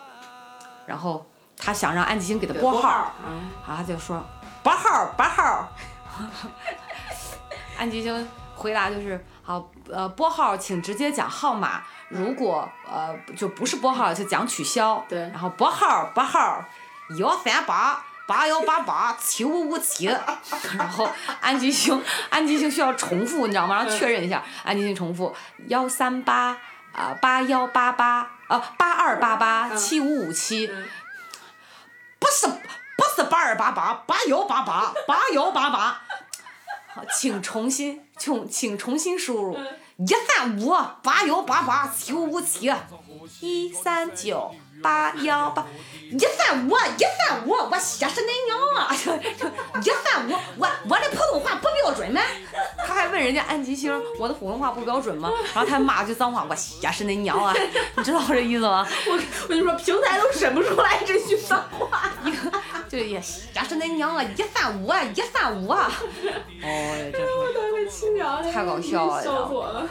[0.87, 1.23] 然后
[1.55, 3.13] 他想让安吉星给他拨号，啊，
[3.67, 4.23] 他就说。
[4.65, 5.71] 拨号，拨号。
[7.77, 15.05] 安吉星回答就是好，呃，拨号请直接讲号码，如果呃就不是拨号就讲取消。
[15.07, 15.19] 对。
[15.19, 16.65] 然后拨号，拨号，
[17.19, 20.07] 幺三八八幺八八七五五七。
[20.79, 21.07] 然后
[21.41, 22.01] 安吉星，
[22.31, 23.83] 安吉星需要重复，你知道吗？
[23.83, 24.43] 让确认一下。
[24.63, 25.35] 安吉星重复
[25.67, 26.57] 幺三八
[26.91, 30.71] 啊八幺八八啊八二八八七五五七，
[33.15, 36.01] 是八二八八八幺八八八幺八八，
[36.93, 39.57] 好，请重新，请请重新输入
[39.97, 42.69] 一三五八幺八八九五七，
[43.39, 45.65] 一三九八幺八，
[46.11, 48.93] 一三五一三五，我歇死恁娘啊！
[49.81, 52.21] 一三五，我 我的普通话不标准吗？
[52.85, 55.31] 他还问人家安吉星，我的普通话不标准吗？
[55.53, 57.53] 然后他骂句脏话，我歇死恁娘啊！
[57.95, 58.85] 你知道我这意思吗？
[59.07, 62.11] 我我跟你说，平台都审不出来这句脏话。
[62.25, 62.51] 一 个
[62.95, 64.23] 就也歇死恁娘啊！
[64.23, 65.91] 一三五啊，一三五啊！
[66.63, 67.25] 哦，这是。
[68.51, 69.87] 太搞笑了，笑死我了！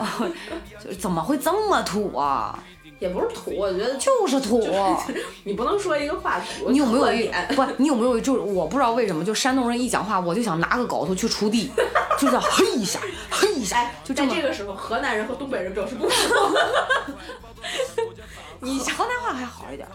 [0.82, 2.58] 就 怎么会这么土啊？
[2.98, 4.66] 也不是土，我觉得就是土。
[5.44, 6.70] 你不能说一个话土。
[6.70, 7.64] 你有没有一不？
[7.76, 11.70] 你有没有就是我不知道为什么，就山东人一讲话，我就想拿个镐头去锄地，
[12.18, 12.98] 就是嘿一下，
[13.30, 16.34] 嘿一下，就在这个时候，河南人和东北人表示不服。
[18.64, 19.86] 你河南 话还好一点。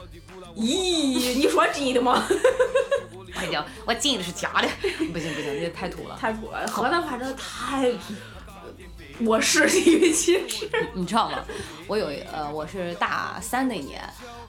[0.56, 2.24] 咦，你说真的吗？
[3.34, 4.68] 不行，我真的是假的。
[5.12, 6.66] 不行不行，这太土了，太土了。
[6.68, 7.92] 河南话真的太……
[9.26, 10.70] 我是地域歧视。
[10.94, 11.44] 你知道吗？
[11.88, 14.02] 我有呃，我是大三那年，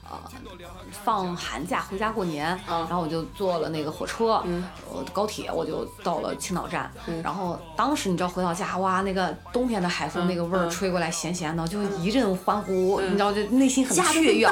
[1.03, 4.43] 放寒假回家过年，然后我就坐了那个火车，
[4.91, 6.91] 呃，高铁，我就到了青岛站。
[7.23, 14.49] 然后当时你知道回到家，哇，那个冬天的海风那个味儿吹过来，咸咸的，就一阵欢呼，你知道，就内心很雀跃。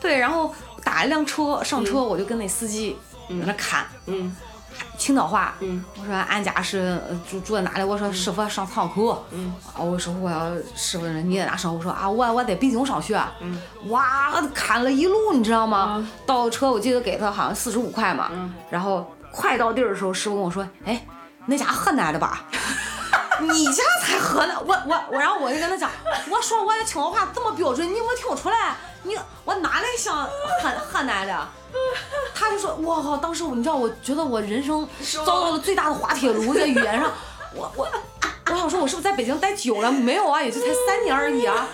[0.00, 2.96] 对，然后打一辆车上车，我就跟那司机
[3.28, 4.34] 在那侃，嗯，
[4.98, 7.82] 青岛话，嗯，我说俺家是住住在哪里？
[7.82, 11.74] 我说师傅上仓库，嗯，啊，我说我要师傅你在哪上？
[11.74, 16.06] 我说啊，我我在北京上学，嗯，哇，砍了一路，你知道吗？
[16.26, 21.04] 到车我记得给他好像四十五块嘛，嗯，然后快到地儿的时候，师傅跟我说，哎，
[21.46, 22.44] 那家河南的吧？
[23.40, 25.90] 你家才河南，我我我，然后我就跟他讲，
[26.28, 28.76] 我说我的青岛话这么标准，你没听出来？
[29.02, 30.30] 你我哪里像河
[30.92, 31.48] 河南的？
[32.34, 33.16] 他就说，我靠！
[33.16, 34.86] 当时我你知道，我觉得我人生
[35.24, 37.12] 遭到了最大的滑铁卢，在语言上，
[37.54, 37.88] 我我
[38.50, 39.90] 我想说，我是不是在北京待久了？
[39.90, 41.68] 没有啊，也就才三年而已啊。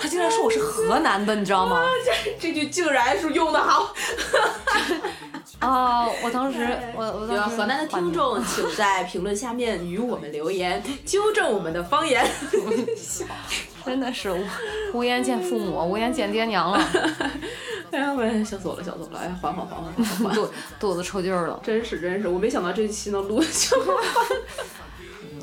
[0.00, 1.82] 他竟然说我是河南的，你知道吗？
[2.04, 3.92] 这这句竟然是用的好。
[5.58, 6.06] 啊！
[6.22, 6.58] 我当时，
[6.94, 7.56] 我我当时。
[7.56, 12.24] 河南的听众，请在评论下面与我们留言，纠正我们的方言。
[13.84, 14.34] 真的是
[14.92, 16.78] 无颜见父母，无颜见爹娘了。
[17.92, 19.20] 哎呀，我笑死我了，笑死我了！
[19.20, 21.58] 哎，缓缓缓缓缓缓， 肚肚子抽筋了。
[21.62, 24.36] 真是真是，我没想到这期能录这么快。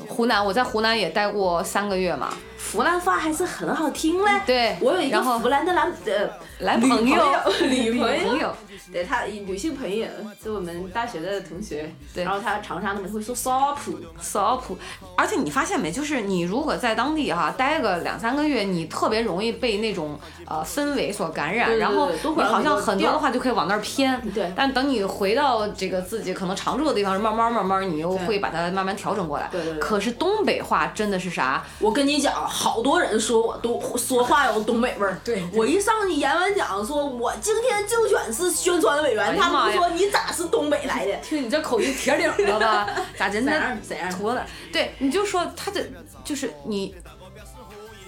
[0.06, 2.32] 湖南，我在湖南也待过三个月嘛。
[2.72, 4.30] 湖南话还是很好听嘞。
[4.46, 7.24] 对，我有一个湖南的男呃男朋友，
[7.68, 8.54] 女朋友。
[8.92, 10.06] 对他女性朋友
[10.42, 14.76] 是我们大学的同学，对，然后他长沙那边会说骚普骚普，
[15.16, 24.20] 而且你发现没，就是你如果在当地哈待个两三个月，你特别容易被那种呃氛围所感染，然后你好像很多的话就可以往那儿偏。
[24.32, 24.52] 对。
[24.54, 29.48] 但等你回到这个自己可能常住的地方，慢慢慢慢你又会把它慢慢调整过来。
[29.50, 29.80] 对对对。
[29.80, 31.64] 可是东北话真的是啥？
[31.78, 35.18] 我跟你讲，好多人说我都说话有东北味儿。
[35.26, 35.42] 对。
[35.52, 39.74] 我一上去演完讲，说我今天竞选是宣传委员，他们。
[39.74, 41.16] 说你咋是东北来的？
[41.18, 42.88] 听你这口音铁岭的吧？
[43.18, 43.76] 咋真的？
[43.82, 44.08] 怎样？
[44.08, 44.46] 土的？
[44.72, 45.84] 对，你就说他这
[46.22, 46.94] 就是你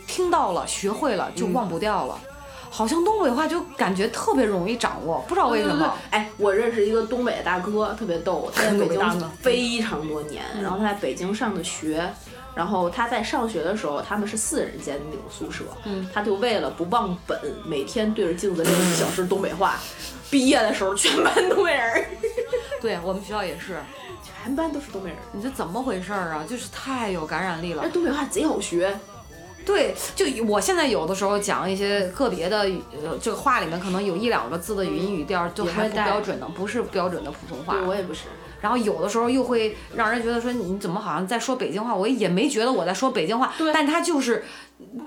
[0.06, 2.16] 听到了，学会了就忘不掉了。
[2.70, 5.92] 好像东北话就感觉特别容易掌握，不知道为什么。
[6.10, 12.08] 哎，我认识一个东北大哥，特别逗，他在北京非常多年，然后他在北京上的学。
[12.56, 19.78] 然后他在上学的时候，他们是四人间那种宿舍，嗯，他就为了不忘本，每天对着镜子练一小时东北话。
[20.30, 22.06] 毕业的时候，全班东北人。
[22.80, 23.78] 对我们学校也是，
[24.24, 25.18] 全班都是东北人。
[25.32, 26.46] 你这怎么回事儿啊？
[26.48, 27.82] 就是太有感染力了。
[27.84, 28.98] 那东北话贼好学。
[29.66, 32.60] 对，就我现在有的时候讲一些个别的，
[33.04, 37.74] 呃这个话里面可能有一两个字的语音语调就还不标准的，不是标准的普通话。
[37.74, 38.22] 对我也不是。
[38.60, 44.44] 然后有的时候又会让人觉得说你怎么好像在说北京话，我也没觉得我在说北京话，但他就是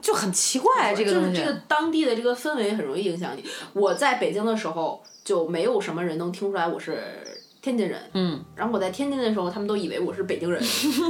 [0.01, 1.31] 就很奇怪这个东西。
[1.31, 3.43] 就是这个当地的这个氛围很容易影响你。
[3.73, 7.01] 我在北京的时候就没有什么人能听出来我是
[7.61, 10.63] 天津人，嗯，然后我在天津的时候他们都以为我是北京人，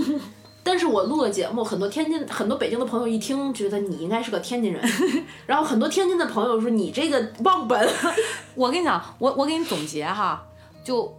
[0.64, 4.82] 但是我录了节目，很多天津很多北京的朋友一听觉得你应该是个天津人，
[5.46, 7.88] 然后很多天津的朋友说你这个忘本。
[8.56, 10.44] 我跟你讲，我我给你总结哈，
[10.84, 11.19] 就。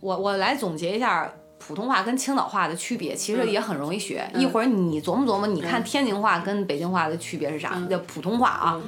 [0.00, 4.28] 我我来总结一下普通话跟青岛话的区别，其实也很容易学。
[4.34, 7.78] 一会儿你琢磨琢磨，你看天津话跟北京话的区别是啥？
[7.88, 8.80] 叫普通话啊，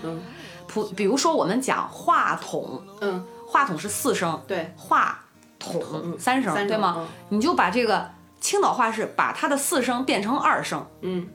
[0.67, 5.23] 普比如说我们讲话筒，嗯，话筒是四声，对，话
[5.59, 7.07] 筒三声，对吗？
[7.29, 8.11] 你就把这个
[8.41, 11.29] 青岛话是把它的四声变成二声，嗯，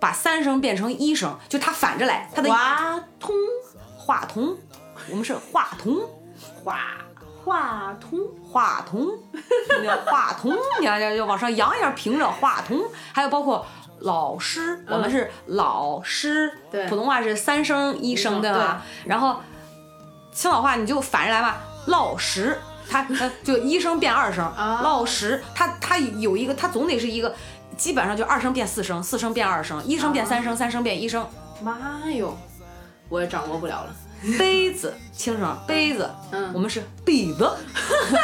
[0.00, 3.32] 把三声变成一声，就它反着来，它的话筒
[3.96, 4.56] 话筒，
[5.10, 5.96] 我们是话筒
[6.64, 6.98] 话。
[7.44, 9.06] 话筒，话筒，
[10.06, 12.80] 话筒， 你要要往上扬一下，平着话筒。
[13.12, 13.64] 还有包括
[14.00, 18.82] 老师，我们是老师，嗯对普通话是三声一声声对吧？
[19.04, 19.36] 然后
[20.32, 22.58] 青岛话你就反着来吧，老师。
[22.90, 27.34] 它呃就一声变二声，啊老师，它它有一个，他总得是一个，
[27.74, 31.26] 基本上就二声变四声，四声变二声，一声变三声，三声变一声。
[31.62, 31.78] 妈
[32.10, 32.36] 哟，
[33.08, 33.94] 我也掌握不了了。
[34.38, 36.52] 杯子，轻声，杯子，嗯。
[36.54, 37.50] 我们是杯子，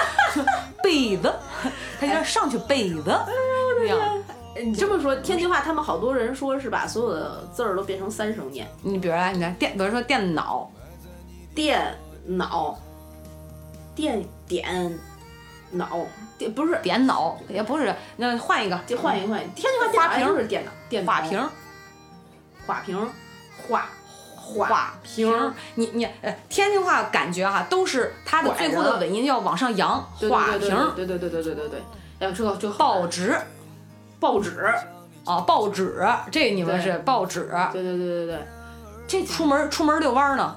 [0.83, 1.33] 杯子，
[2.01, 3.03] 他就上去杯子，
[3.81, 4.23] 这样。
[4.61, 10.69] 你这么说，天津话他们好多人说是把所有的字儿都变成三声念，你比如来，你看电，比如说电脑，
[11.55, 11.97] 电
[12.27, 12.77] 脑，
[13.95, 14.99] 电点
[15.71, 16.05] 脑，
[16.37, 19.41] 电不是，点脑也不是，那换一个，就换一个换。
[19.41, 20.27] 一个，天津话电脑花瓶。
[20.27, 21.13] 就是电脑，电脑。
[21.13, 21.49] 花瓶，
[22.67, 23.09] 花瓶，
[23.69, 23.89] 花
[24.49, 31.83] 画瓶儿，你你呃，天津话感觉哈、都是它的最后的尾音要往上扬，画瓶儿，对对对对对对对，
[32.21, 33.37] 要这个就报纸，
[34.19, 34.65] 报纸，
[35.25, 38.39] 啊，报纸，这你们是报纸，对对对对对，
[39.07, 40.57] 这出门出门遛弯儿呢，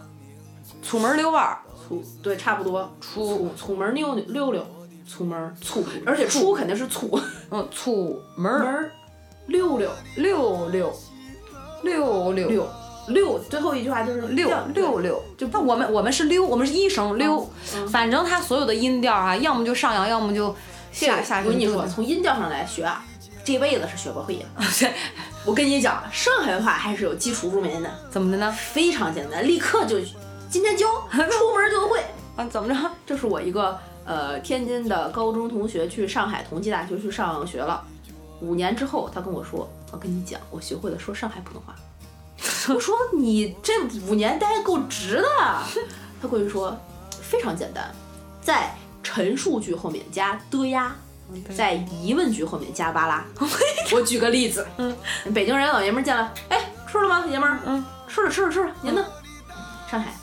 [0.81, 4.65] 出门遛弯儿，出对差不多出出门溜溜溜
[5.07, 7.19] 出门出，而且出肯定是出，
[7.49, 8.91] 嗯，出门门
[9.47, 10.93] 溜溜溜溜
[11.83, 12.67] 溜溜。
[13.13, 20.55] 溜溜，最后一句话就是六六六，就那我们我们是溜，我们是一声溜，嗯反正它所有的音调啊，要么就上扬，要么就
[20.91, 21.39] 下下。
[21.39, 23.03] 我跟你说，从音调上来学啊，
[23.43, 24.45] 这辈子是学不会的。
[25.45, 28.51] 我跟你讲，上海话还是有基础入门的，怎么的呢？
[28.51, 29.97] 非常简单，立刻就
[30.49, 31.99] 今天教， 出门就会。
[32.35, 32.91] 啊，怎么着？
[33.05, 37.83] 这是我一个呃天津的高中同学去上海同济大学去上学了，
[38.39, 41.75] 五年之后，他跟我说：“我跟你讲，我学会了说上海普通话。”
[42.69, 43.73] 我说：“你这
[44.07, 45.27] 五年待得够值的。”
[46.21, 46.77] 他过去说
[47.21, 47.91] ：“非常简单，
[48.41, 50.95] 在陈述句后面加的呀。”
[51.55, 53.23] 在疑问句后面加巴拉。
[53.93, 54.93] 我举个例子，嗯，
[55.33, 56.59] 北京人老爷们儿见了，哎，
[56.91, 57.59] 吃了吗，爷们儿？
[57.65, 58.71] 嗯，吃了，吃了，吃了。
[58.81, 59.05] 您呢？
[59.89, 60.13] 上海，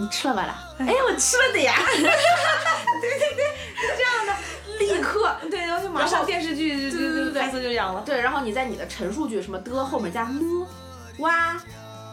[0.00, 0.58] 你吃了吧啦？
[0.78, 1.74] 哎，我吃了的呀。
[1.92, 3.44] 对对对，
[3.76, 4.34] 是这样的，
[4.78, 8.00] 立刻对，然后就马上电视剧对对对台词就这样了。
[8.06, 10.66] 对，然后你在你的陈述句什么的后面加呢、
[11.18, 11.56] 哇、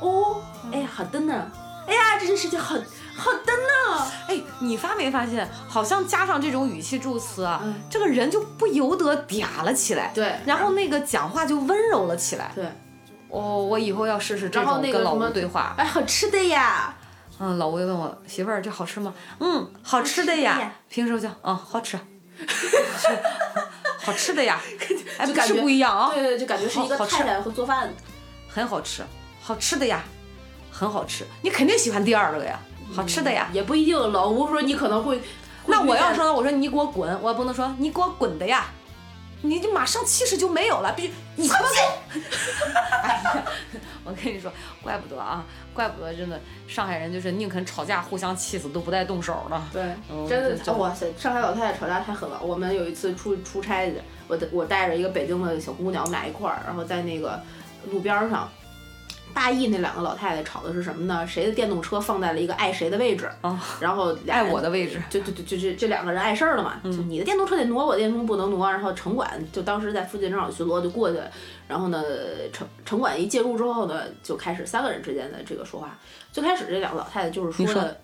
[0.01, 0.41] 哦，
[0.72, 1.51] 哎呀，好的呢，
[1.88, 2.76] 哎呀，这件事情好
[3.16, 4.12] 好的呢。
[4.28, 10.12] 哎，你发没发现，好像加上这种语气助词啊，嗯这个人就不由得嗲了起来。
[10.14, 12.51] 对然后那个讲话就温柔了起来。
[12.56, 12.66] 对，
[13.30, 15.76] 哦，我以后要试试这种跟老吴对话。
[15.78, 16.93] 哎，好吃的呀。
[17.39, 19.14] 嗯，老吴就问我媳妇儿这好吃吗？
[19.39, 20.72] 嗯，好吃的呀。
[20.89, 21.99] 平时就嗯好吃，
[24.03, 24.60] 好吃的呀。
[25.20, 27.93] 哎，感觉是不一样啊，对对，就感觉是一个太太会做饭。
[28.56, 29.03] 很好吃，
[29.41, 30.01] 好吃的呀，
[30.72, 31.26] 很好吃。
[31.41, 32.58] 你肯定喜欢第二个呀，
[32.95, 33.49] 好吃的呀。
[33.51, 35.22] 也不一定，老吴说你可能会。
[35.66, 38.68] 那我要说呢，我说你给我滚，我也不能说你给我滚的呀，
[39.41, 42.24] 你就马上气势就没有了，必须你他妈滚！
[43.03, 43.43] 哎呀，
[44.06, 44.49] 我跟你说，
[44.82, 45.43] 怪不得啊，
[45.74, 49.62] 怪不得真的上海人就是宁肯吵架互相气死都不带动手的。
[49.74, 51.12] 对，嗯真的，哇塞！
[51.20, 52.39] 上海老太太吵架太狠了。
[52.41, 53.97] 我们有一次出出差去，
[54.30, 57.41] 我带我带着一个北京的小姑娘，我们俩一块儿，然后在那个
[57.91, 58.49] 路边儿上，
[59.33, 61.27] 大意那两个老太太吵的是什么呢？
[61.27, 68.71] 谁的电动车放在了一个爱谁的位置，啊，然后俩爱我的位置，就就就就这这两个人碍事儿了嘛，就你的电动车得挪，我的电动车不能挪。
[68.71, 71.19] 然后城管就当时在附近正好巡逻，就过去，
[71.67, 72.01] 然后呢，
[72.53, 75.97] 城城管一介入之后呢，就开始三个人之间的这个说话。
[76.31, 77.99] 最开始这两个老太太就是说的，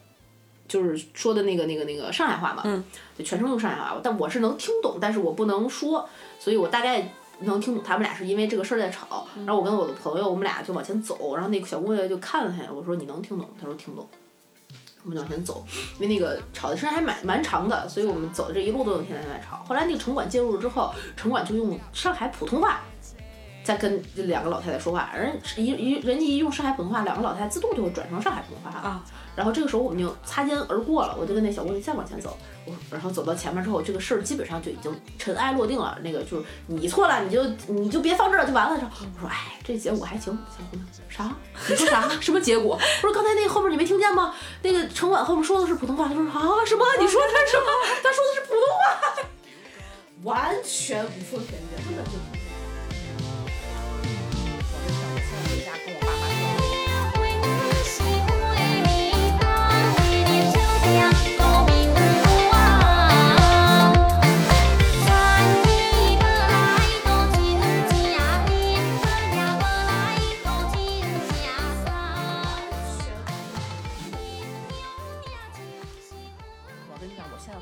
[0.68, 2.84] 就是说的那个那个那个上海话嘛，嗯
[3.18, 6.10] 就全程用上海话，但我是能听懂，但是我不能说，
[6.40, 7.14] 所以我大概。
[7.46, 13.50] 能听懂他们俩是因为这个事儿在吵，然后我跟我的朋友，我们俩就往前走，然后那个小姑娘就看了他一眼，我说你能听懂？
[13.60, 14.08] 他说听懂。
[15.04, 15.66] 我们就往前走，
[16.00, 19.64] 因为那个吵的时间还蛮蛮长的，所以我们走的这一路都有天天在吵。
[19.68, 22.82] 后来那个城管介入了之后，城管就用上海普通话
[23.64, 28.78] 在跟这两个老太太说话，人一一人家一用上海普通话，两个老太太自动就会转成上海普通话了。
[28.78, 29.04] 啊
[29.34, 35.98] 然后这个时候我们就擦肩而过了，我就跟那小姑娘再往前走，我然后走到前面之后，这个事儿基本上就已经尘埃落定了。
[36.04, 38.74] 那个就是你错了，你就你就别放这儿就完了。
[38.76, 40.38] 我说哎，这结果还行。
[40.50, 41.34] 小姑娘啥？
[41.70, 42.10] 你说啥？
[42.20, 42.76] 什么结果？
[42.76, 44.36] 我说刚才那后面你没听见吗？
[44.64, 46.86] 那个城管后面说的是普通话，他说啊什么？
[47.00, 47.66] 你说的是什么？
[48.04, 49.24] 他说的是普通话，
[50.24, 52.41] 完全无缝衔接，根本就。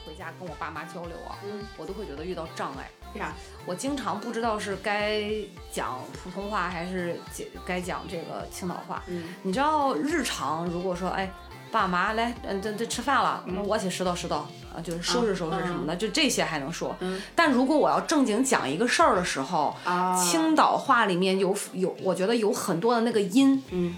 [0.05, 2.89] 回家跟我爸妈交流啊，嗯我都会觉得遇到障碍。
[3.13, 3.33] 为啥？
[3.65, 5.23] 我经常不知道是该
[5.71, 9.03] 讲普通话还是讲该讲这个青岛话。
[9.07, 11.31] 嗯你知道日常如果说哎。
[11.71, 14.37] 爸妈来，嗯，这这吃饭了，嗯我去拾掇拾掇，
[14.73, 16.95] 啊，就是收拾收拾什么的，就这些还能说。
[16.99, 23.95] 嗯但如果我要正经讲一个事儿的时候，啊，青岛话里面有有，我觉得有很多的那个音，嗯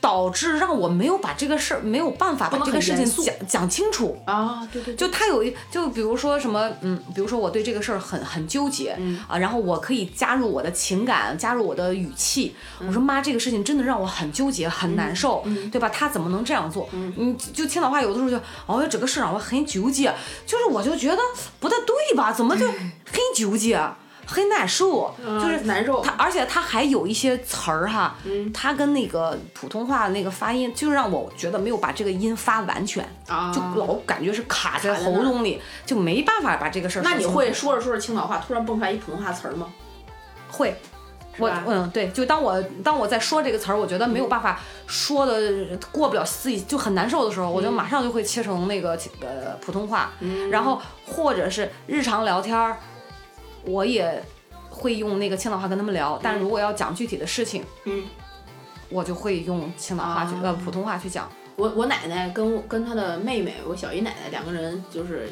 [0.00, 4.20] 导致让我没有把这个事儿没有办法把这个事情讲讲清楚。
[4.24, 12.54] 啊，对对，就他有一，就比如说什么，嗯，比如说我对这个事儿很很纠结，嗯啊，然后我可以加入我的情感，加入我的语气，
[12.86, 15.88] 我说妈，这个事情真的让我很纠结，很难受，对吧？
[15.90, 16.88] 他怎么能这样做？
[16.92, 18.36] 嗯，就青岛话有的时候就，
[18.66, 20.14] 哦，这个事让我很纠结，
[20.46, 21.18] 就是我就觉得
[21.58, 22.32] 不太对吧？
[22.32, 22.66] 怎么就
[23.12, 23.78] 很纠结？
[24.30, 28.52] 很难受，就是嗯难受他，而且他还有一些词儿哈，嗯。
[28.52, 37.02] 他跟那个普通话那个发音，就让我觉得没有把这个音发完全，啊，就老感觉是卡在喉咙里，就没办法把这个事儿。
[37.02, 39.66] 那你会说着说着青岛话，突然蹦出来一普通话词儿吗？
[40.48, 40.76] 会？
[41.38, 45.40] 我嗯对，就当我当我在说这个词儿，我觉得没有办法说的
[45.90, 48.90] 过不了自己就很难受的时候，我就马上就会切成那个
[49.22, 50.50] 呃普通话，嗯。
[50.50, 52.76] 然后或者是日常聊天儿，
[53.64, 54.22] 我也
[54.68, 58.04] 会用那个青岛话跟他们聊，但如果要讲具体的事情，嗯，
[58.88, 61.30] 我就会用青岛话去、啊呃普通话去讲。
[61.56, 65.28] 我我奶奶跟跟她的妹妹，我小姨奶奶两个人就是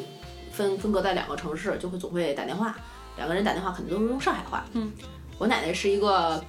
[0.53, 2.77] 分分隔在两个城市，就会总会打电话，
[3.17, 4.65] 两个人打电话肯定都是用上海话。
[4.73, 4.93] 嗯，
[5.39, 6.45] 我奶奶是一个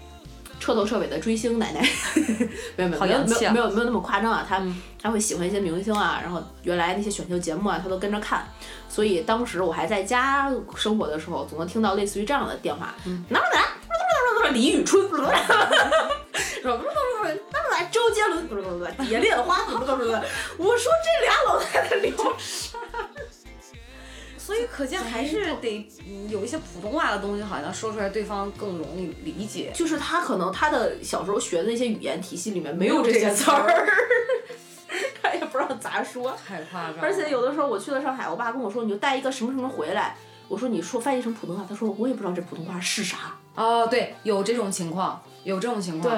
[0.60, 1.82] 彻头彻尾的追星奶奶，
[2.76, 4.82] 没有没有没有没有没有没有那么夸张啊，她嗯。
[5.02, 8.46] 她会喜欢一些明星啊，然后原来那些选秀节目啊，她都跟着看，
[8.90, 13.62] 所以当时我还在家生活的时候，总能听到类似于这样的电话，嗯哪哪
[14.44, 15.30] 哪，李宇春，说哪
[17.72, 18.46] 哪周杰伦，
[19.08, 22.78] 蝶恋花，我说这俩老太太聊啥？
[24.50, 29.72] 所以可见还是得嗯有一些普通话的东西，好像说出来对方更容易理解。
[29.76, 33.88] 就是他可能他的小时候学的那些语言体系里面没有这这些词儿儿，
[35.22, 36.36] 他也不知道咋说。
[36.48, 40.16] 太夸张，而且有的时候我去了上海，我爸跟我说你就带一个什么什么回来，
[40.48, 43.38] 我说你说翻译成普通话，他说我也不知道这普通话是啥。
[43.54, 46.12] 哦，对，有这种情况，有这种情况。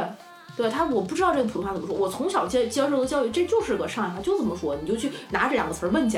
[0.55, 6.17] 对，对他我不知道这个普通话怎么说，我从小接接受的教育这就是个上海话，就这么说，你就去拿这两个词儿问去。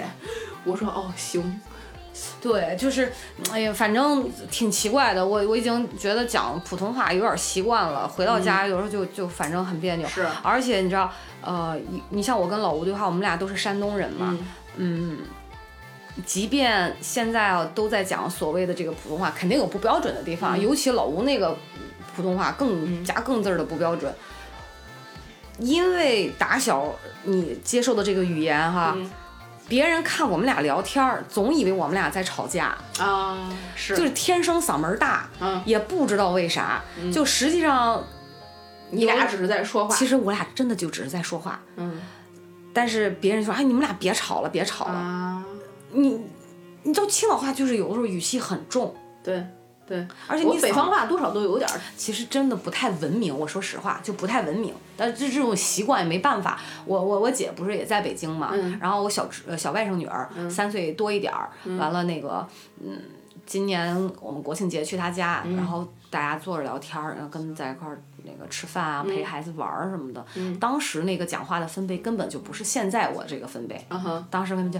[0.65, 1.59] 我说哦行，
[2.41, 3.11] 对，就是，
[3.51, 5.25] 哎呀，反正挺奇怪的。
[5.25, 10.07] 我我已经觉得讲普通话有点习惯了，回到家有时候就就反正很别扭。
[10.07, 11.11] 是而且你知道，
[11.41, 14.37] 呃，你你像我跟老吴对话，我们俩都是山东人嘛，
[14.77, 15.17] 嗯嗯，
[16.25, 21.57] 即便现在啊都在讲所谓的这个普通话，肯定有不标准的地方，嗯尤其老吴那个
[22.15, 24.13] 普通话更加更字儿的不标准。
[25.59, 26.93] 因为打小
[27.23, 29.11] 你接受的这个语言哈，嗯
[29.67, 33.95] 别人看我们俩聊天儿，总以为我们俩在吵架，啊是。
[33.95, 35.61] 就是天生嗓门儿大，嗯。
[35.65, 38.03] 也不知道为啥，就实际上
[38.91, 41.99] 你俩只是在说话，其实我俩真的就只是在说话，嗯。
[42.73, 45.43] 但是别人说哎你们俩别吵了，别吵了，啊。
[45.91, 46.19] 你
[46.83, 48.93] 你知道青岛话就是有的时候语气很重，
[49.23, 49.45] 对
[49.85, 56.59] 对，而且你北方话多少都有点儿，其实真的不太文明，我说实话就不太文明，但是这这种习惯也没办法。
[56.85, 62.47] 我我我姐不是也在北京嘛，嗯然后我小侄呃小外甥女儿、三岁多一点儿，完了那个
[62.81, 62.97] 嗯，
[63.45, 70.25] 今年我们国庆节去她家，然后大家坐着聊天儿，然后跟在一块儿那个吃饭啊，陪孩子玩儿什么的。
[70.59, 74.79] 当时那个讲话的分贝根本就不是现在我这个分贝，嗯哼，当时他们就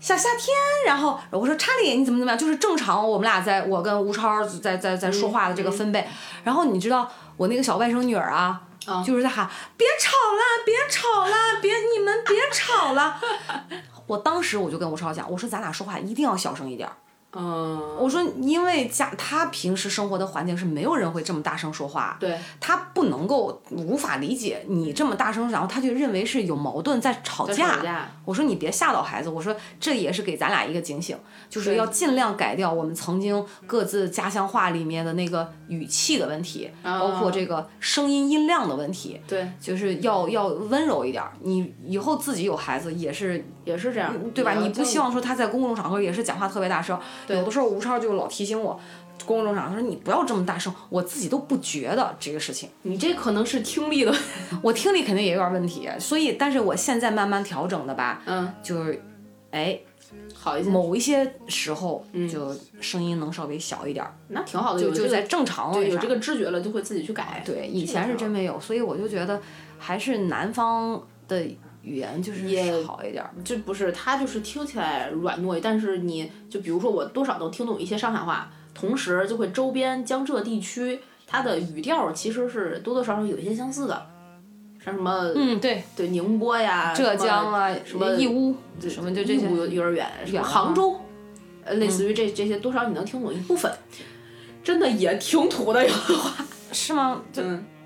[0.00, 6.06] 小夏天，然后我说查理你怎么怎么样，就是正常我们俩在我跟吴超在在在说话的这个分贝，
[6.44, 8.62] 然后你知道我那个小外甥女儿啊。
[8.86, 9.46] 嗯就是在喊
[9.76, 13.20] 别吵了，别吵了，别你们别吵了。
[14.06, 16.96] 我当时我就跟吴超讲，我说咱俩说话一定要小声一点儿。
[17.32, 27.76] 嗯，我说因为家他平时生活的环境是没有人会这么大声说话，对，他不能够无法理解你这么大声，然后他就认为是有矛盾在吵架。
[27.76, 31.16] 吵架我说你别吓到孩子，我说这也是给咱俩一个警醒，
[31.50, 41.32] 就是要尽量改掉我们曾经各自家乡话里面的那个语气的问题，包括这个声音音量的问题，对，就是要要温柔一点儿。
[41.42, 44.54] 你以后自己有孩子也是也是这样，对吧？
[44.60, 48.78] 你不希望说他在公共场合也是讲话特别大声，有的时候吴超就老提醒我。
[49.26, 52.70] 公众场合，他说你不要这么大声，我自己都不觉得这个事情。
[52.82, 54.14] 你这可能是听力的，
[54.62, 59.02] 我听力肯定也有点问题，所以，但是我现在慢慢调整的吧，嗯，就是，
[59.50, 59.78] 哎，
[60.32, 67.42] 好一些，某一些时候就声音能稍微小一点儿，那挺好的，就就在正常有这个知觉了，就会自己去改。
[67.44, 69.42] 对，以前是真没有，所以我就觉得
[69.78, 71.44] 还是南方的
[71.82, 73.30] 语言就是也好一点儿。
[73.44, 84.06] 这不是他就是听起来软糯，但是你就比如说我多少能听懂一些上海话，同时就会周边江浙地区它的语调其实是多多少少有一些相似的，
[84.84, 88.54] 像什么嗯，对，对宁波呀、浙江啊，什么义乌，
[88.88, 91.00] 什么就这些义乌有有点远，什么杭州，
[91.64, 93.70] 呃，类似于这这些多少你能听懂一部分，
[94.62, 97.22] 真的也挺土的有的话，是吗？
[97.32, 97.77] 就嗯，挺土的。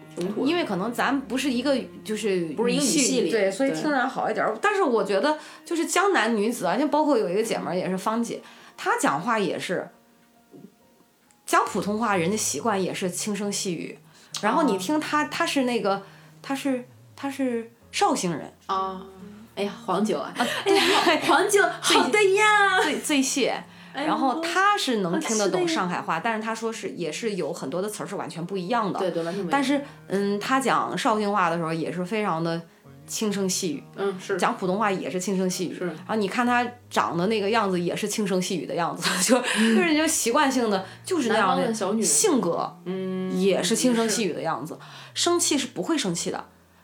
[0.45, 4.55] 因为可能咱不是一个，就是不是一个语系里对，所以对听着好一点儿。
[4.61, 8.43] 但是我觉得，就是江南女子啊，就包括有一个姐们儿也是芳姐，
[8.77, 9.89] 她讲话也是
[11.47, 13.99] 讲普通话，人家习惯也是轻声细语。
[14.43, 16.03] 然后你哦听她，她是那个，
[16.43, 16.87] 她是
[17.17, 19.01] 她是绍兴人，啊，
[19.55, 20.83] 哎呀，黄酒啊，哎呀，
[21.27, 22.81] 黄酒， 好的呀。
[22.83, 23.65] 最最蟹。
[23.93, 28.99] 哎然后呦她是能听得懂上海话，但是他说是也是有很多的词儿是完全不一样的。
[28.99, 29.51] 对对，完全没有。
[29.51, 32.61] 但是，嗯，他讲绍兴话的时候也是非常的
[33.07, 33.84] 轻声细语。
[33.97, 34.36] 嗯，是。
[34.36, 35.86] 讲普通话也是轻声细语，是。
[35.86, 44.30] 然后你看他长的那个样子也是轻声细语的样子， 就就是你就习惯性的就是那样的性格，嗯，也是轻声细语。
[44.30, 44.78] 语的样子，
[45.14, 46.43] 生气是不会生气的，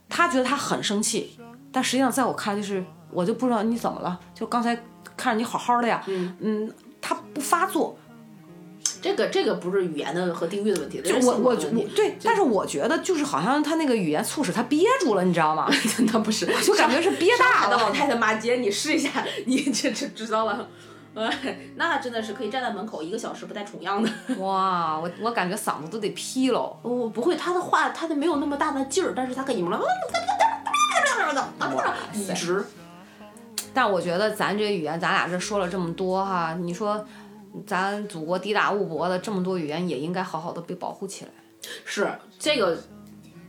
[0.09, 1.39] 他觉得他很生气，
[1.73, 4.77] 但实际上在我看来就是我就不知道你怎么了，就刚才
[5.17, 6.71] 看着你好好的呀，嗯
[7.09, 7.97] 他不发作，
[9.01, 15.67] 这个这个不是语言的和地域的问题，就我我觉性格的问题对，但是我觉得就是好像他那个语言促使他憋住了，你知道吗？
[16.13, 20.69] 那不是，就感觉是憋大了的老太太骂街，你试一下，你这这知道了。
[21.15, 21.29] 呃，
[21.77, 24.11] 那真的是可以站在门口一个小时不带重样的。
[24.39, 26.77] 哇，我我感觉嗓子都得劈喽。
[26.83, 29.79] 哦，不会，他的话他的没有那么大的劲儿，但是他跟你们
[32.13, 32.65] 一直。
[33.79, 37.07] 但我觉得咱这语言，咱俩这说了这么多哈，你说
[37.65, 41.31] 咱祖国地大物博的这么多语言，也应该好好的被保护起来。
[41.85, 42.11] 是
[42.41, 42.77] 这个，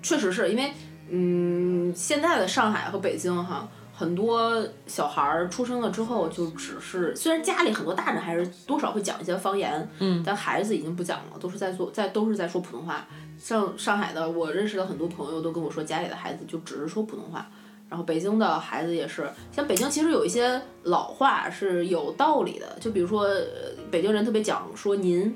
[0.03, 0.71] 确实是因为，
[1.09, 13.07] 嗯，现在的上海和北京哈，很多小孩儿出生了之后，就只是虽然家里很多大人还是多少会讲一些方言，嗯，但孩子已经不讲了，都是在做在都是在说普通话。
[13.39, 17.49] 像上海的，我认识的很多朋友都跟我说，家里的孩子就只是说普通话。
[17.89, 25.35] 然后北京的孩子也是，像北京其实有一些老话是有道理的，就比如说，呃北京人特别讲说您，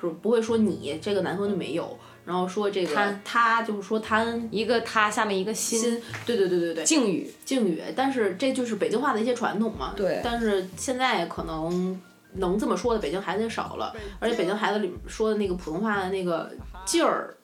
[0.00, 1.96] 是不会说你，这个南方就没有。
[2.26, 7.30] 然后说这个贪他就是说贪一个他下面一个心，心，对对对对对，敬语。
[7.44, 9.92] 敬语，但是这就是北京话的一些传统嘛。
[9.94, 12.00] 对但是现在可能
[12.32, 16.50] 能这么说的北京孩子也少了，而且北京孩子里说的那个普通话的那个
[16.86, 17.36] 劲儿，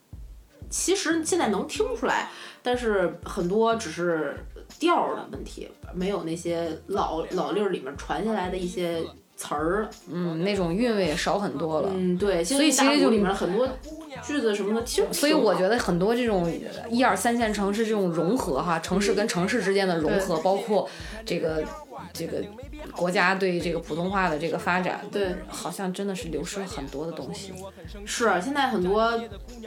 [0.70, 2.30] 其实现在能听出来，
[2.62, 4.36] 但是很多只是
[4.78, 9.02] 调儿的问题，没有那些老老例儿里面传下来的一些
[9.36, 9.88] 词儿。
[10.10, 11.90] 嗯，那种韵味也少很多了。
[11.94, 13.66] 嗯，对，所以其实就里面很多
[14.22, 16.52] 句子什么的，其实所以我觉得得很多这种
[16.90, 20.88] 一二三线城市这种融合哈，城市跟城市之间的融合，包括
[21.24, 21.64] 这个
[22.12, 22.42] 这个
[22.96, 25.34] 国家对这个普通话的这个发展，对。
[25.48, 27.52] 好像真的是流失了很多的东西。
[28.04, 29.12] 是，啊现在很多，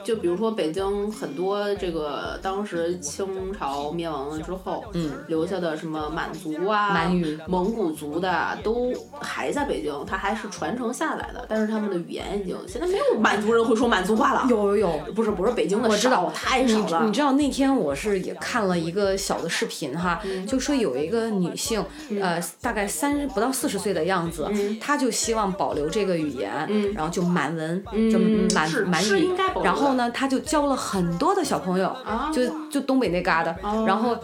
[0.04, 14.46] 就比如说北京很多这个当时清朝灭亡了之后，嗯，留下的什么满族啊、满语蒙古族的啊都还在北京，它还是传承下来的，但是他们的语言已经现在没有满族人会说满族话了。
[14.50, 17.02] 有有有，不是不是北京的我知道少太少了。
[17.02, 21.84] 你你知道那天我是也看了一个小的视频哈，嗯就说有一个女性，
[22.22, 24.50] 呃，大概三十不到四十岁的样子，
[24.80, 26.50] 他就希望保留这个语言，
[26.94, 29.30] 然后就满文，就嗯满满语
[29.62, 32.32] 然后呢，他就教了很多的小朋友，啊。
[32.34, 33.84] 就就东北那旮瘩，哦。
[33.86, 34.18] 然后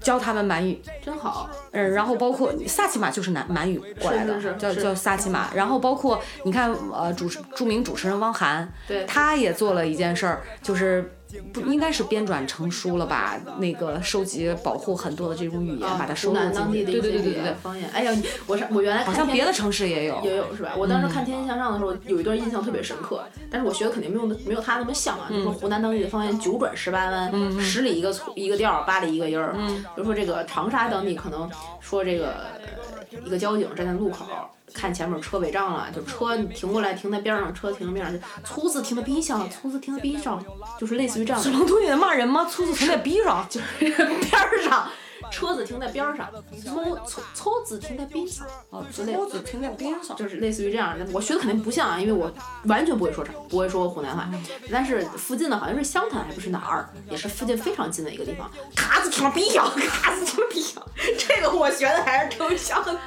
[0.00, 5.52] 教他们满语，真好，嗯，然后包括萨其马就是南满语过来的，叫叫萨其马。
[5.52, 9.04] 然后包括你看，呃，主持著名主持人汪涵，对。
[9.04, 11.12] 他也做了一件事儿，就是
[11.52, 13.38] 不应该是编转成书了吧？
[13.58, 16.84] 那个收集保护很多的这种语言，把它收湖录进去。
[16.84, 17.88] 对对对对对对，方言。
[17.90, 18.12] 哎呀，
[18.46, 20.20] 我是我原来好像别的城市也有。
[20.22, 20.72] 也有是吧？
[20.76, 25.28] 我当时看《天天向上》的时候，有一段印象特别深刻，但是我学的肯定没有没有他那么像啊。
[25.30, 29.54] 就说湖南当地的方言九转十八弯，十里一个粗一个调儿，八里一个音儿。
[29.94, 34.26] 比如说这个长沙当地可能说这个呃一个交警站在路口。
[34.74, 40.44] 看前面车违章了，就车停过来，停在边上，车停在边上，粗子停在逼上，粗子停在逼上，
[40.78, 41.50] 就是类似于这样的。
[41.50, 42.44] 龙图也骂人吗？
[42.44, 44.88] 粗子停在逼上， 就是边儿上，
[45.30, 46.28] 车子停在边儿上，
[46.62, 50.16] 粗粗粗字停在边上，哦，之类的粗字停在边上。
[50.16, 51.06] 就是类似于这样的。
[51.12, 52.30] 我学的肯定不像啊，因为我
[52.64, 54.28] 完全不会说这，不会说湖南话。
[54.70, 58.50] 但是附近的好像是湘潭，还不是哪儿，也是附近非常近的一个地方。
[58.74, 60.82] 卡子停了逼上，卡子停了逼上，
[61.18, 62.98] 这个我学的还是挺像的。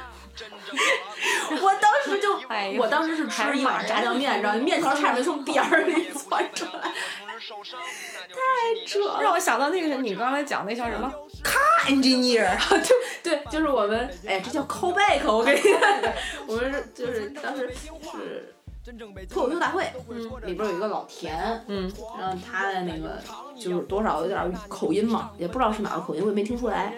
[1.62, 4.60] 我当时就，哎我当时是吃一碗炸酱面，你知道吗？
[4.60, 6.92] 面条差点从边儿里窜出来，太
[8.86, 9.22] 扯了。
[9.22, 11.10] 让我想到那个你刚才讲那叫什么
[11.42, 12.50] ？？Car engineer，
[13.22, 15.72] 对，就是我们，哎，这叫 callback，我跟你讲，
[16.46, 18.55] 我们是就是当时是
[19.28, 23.18] 脱口秀大会，嗯，里边有一个老田，嗯，然后他的那个
[23.58, 26.94] 就是多少有点口音嘛，也不知道是哪个口音，我也没听出来，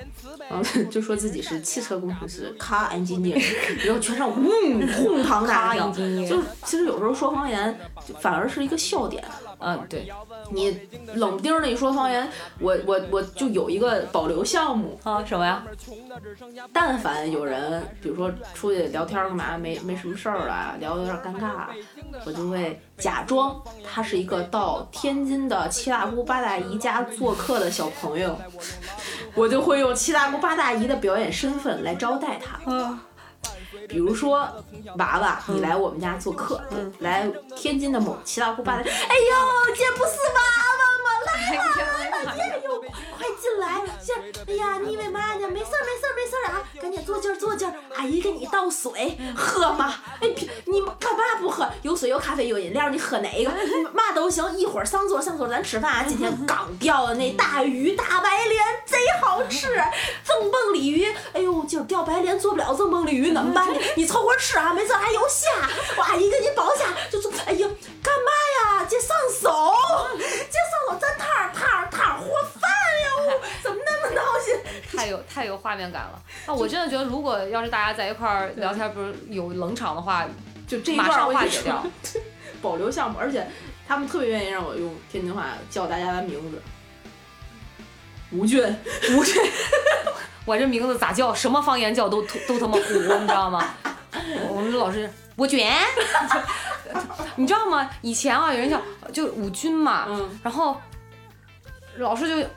[0.51, 3.41] 然后 就说自己是汽车工程师，car engineer，
[3.87, 7.79] 然后全场嗯哄堂大笑，就是其实有时候说方言
[8.21, 9.25] 反而是一个笑点。
[9.61, 10.09] 嗯，对，
[10.51, 10.79] 你
[11.15, 12.29] 冷不丁的一说方言，
[12.61, 15.65] 我我我就有一个保留项目啊，什么呀？
[16.73, 21.67] 但凡有人，比如说出去聊天干嘛，没没什么事儿啊，聊的有点尴尬，
[22.25, 28.39] 我就会假装他是一个到天津的七大姑八大姨家做客的小朋友，
[29.35, 32.61] 我就会用七大姑八大姨的表演身份来招待他。
[32.67, 32.99] 嗯。
[33.87, 34.49] 比如说，
[34.97, 36.61] 娃娃，你来我们家做客，
[37.01, 38.95] 来天津的某七大姑八大，哎呦，
[39.75, 40.41] 这不是娃
[40.79, 41.11] 娃吗？
[41.27, 41.63] 来吧，
[42.37, 42.58] 哎呦，快
[43.49, 45.49] 进来，这，哎呀，你以为嘛呢？
[45.49, 49.95] 没事儿，没事儿，没事儿啊，赶紧坐劲儿，坐劲儿，阿姨给你倒水，喝嘛。
[50.21, 50.29] 哎，
[50.67, 51.67] 你干嘛不喝？
[51.83, 53.51] 有水有咖啡有饮料，你喝哪一个？
[53.93, 56.05] 嘛都行，一会儿上桌上桌咱吃饭啊。
[56.07, 59.69] 今天刚钓的那大鱼大白鲢贼好吃，
[60.25, 63.81] 增蹦鲤鱼，哎呦，今儿钓白鲢做不了增蹦鲤鱼，怎么办呢？
[63.97, 65.49] 你凑合吃啊，没事还有虾，
[65.97, 66.85] 我阿姨给你包下。
[67.11, 67.69] 就说，哎呀，
[68.03, 68.31] 干嘛
[68.81, 68.87] 呀？
[68.89, 69.75] 这上手，
[70.19, 72.25] 这上手咱摊儿摊儿摊儿和
[72.59, 72.71] 饭
[73.05, 74.55] 哟， 怎么那么闹心？
[74.99, 76.55] 太有太有画面感了啊！
[76.55, 80.27] 我真的觉得，如果要是大家在一块儿聊天，不是有冷场的话，
[80.67, 81.85] 就这一马上化解掉，
[82.63, 83.19] 保留项目。
[83.19, 83.47] 而且
[83.87, 86.61] 他们特别愿意让我用天津话叫大家的名字，
[88.33, 88.63] 吴俊，
[89.17, 89.35] 吴俊。
[90.45, 91.35] 我这名字咋叫？
[91.35, 93.75] 什么方言叫都都他妈糊，你知道吗？
[94.49, 95.71] 我们老师吴娟，
[97.37, 97.91] 你知道吗？
[98.01, 98.81] 以前啊，有人叫
[99.13, 100.09] 就吴军嘛，
[100.43, 100.81] 然后
[101.99, 102.49] 老师就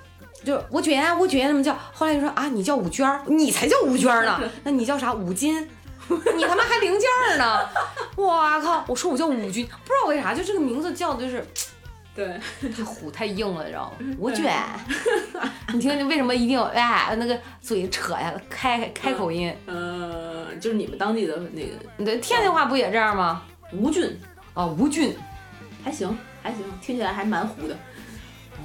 [0.44, 5.14] 就吴娟吴娟这么叫，后来就说啊，你叫吴娟，你才叫吴娟呢， 那你叫啥？
[5.14, 5.62] 吴金，
[6.36, 7.60] 你他妈还零件呢！
[8.16, 8.84] 我靠！
[8.88, 11.46] 我说我叫吴军，不知道为啥，就这个名字叫的就是。
[12.14, 12.38] 对，
[12.76, 14.16] 太虎太硬了，你知道吗？
[14.20, 14.54] 我卷，
[15.74, 19.56] 你听听为什么一定要哎那个嘴扯呀，开开口音？
[19.66, 23.44] 嗯，就是你们当地的那个，对，天津话不也这样吗？
[23.72, 24.20] 吴俊，
[24.54, 25.16] 哦，吴俊，
[25.86, 27.78] 还行还行，听起来还蛮虎的。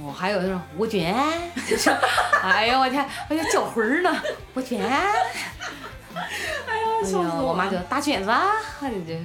[0.03, 1.13] 哦，还有那种吴娟，
[2.43, 4.15] 哎呦我天，我叫叫魂儿呢，
[4.53, 4.81] 吴娟。
[4.85, 7.47] 哎呀，笑死我！
[7.49, 8.31] 我妈就大卷子，
[8.81, 9.19] 你这。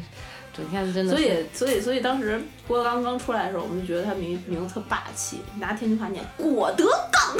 [0.55, 7.33] 整天真的，所以所以所以当时郭德纲刚出来的时候，我们就觉得他名名字特霸气，拿天津话念郭德纲，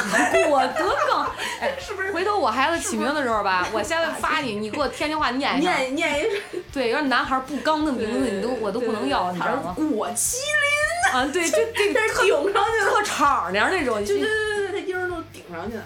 [0.49, 1.31] 郭德纲，
[1.61, 2.11] 哎， 是不是？
[2.13, 6.27] 回头我孩子起名的时候吧，我现在发你，你给我天津话念一下，念念一
[6.73, 9.75] 对，要是男孩不刚的名字，你都我都不能要，你知道吗？
[9.77, 10.82] 郭麒麟
[11.13, 15.85] 啊，对，就 这顶上去特敞亮那种，对对对对，他音儿都顶上去了。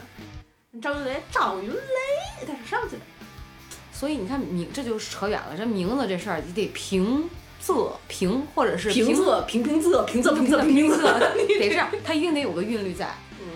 [0.81, 3.03] 张云雷，张云雷，他是上去的。
[3.93, 7.29] 所以你看名这就扯远了，这名字这事儿你得平
[7.65, 13.09] 仄平或者是平仄平平仄平仄平仄平平仄，得是它一定得有个韵律在，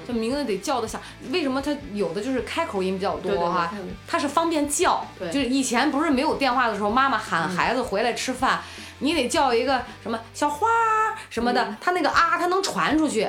[0.08, 1.00] 这名字得叫得响。
[1.30, 3.70] 为什么它有的就是开口音比较多哈？
[4.08, 8.62] 它是方便叫，就是以前不是没有电话的时候，妈妈喊孩子回来吃饭，
[9.00, 10.68] 你得叫一个什么小花
[11.28, 13.28] 什么的，它那个啊它能传出去。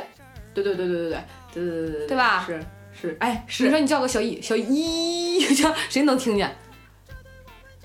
[0.54, 2.46] 对对对对对对对对对对，对吧？
[2.46, 2.64] 是
[2.94, 6.56] 是，哎，你说你叫个小一小一， 叫谁能听见？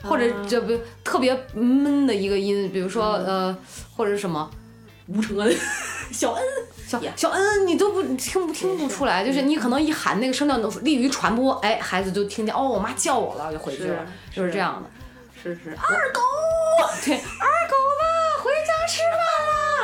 [0.03, 3.57] 或者这不特别闷的一个音，比如说呃，
[3.97, 4.49] 或者是什么
[5.09, 5.57] 吴承恩、
[6.13, 6.45] 小恩、
[6.87, 14.91] 小小恩，你都不听不听不出来，就是你可能一喊那个声调能利于传播，哎，孩子就听见哦，我妈叫我了，就回去了，就是这样的。
[15.51, 16.21] 二狗，
[17.05, 19.01] 对，二狗子回家吃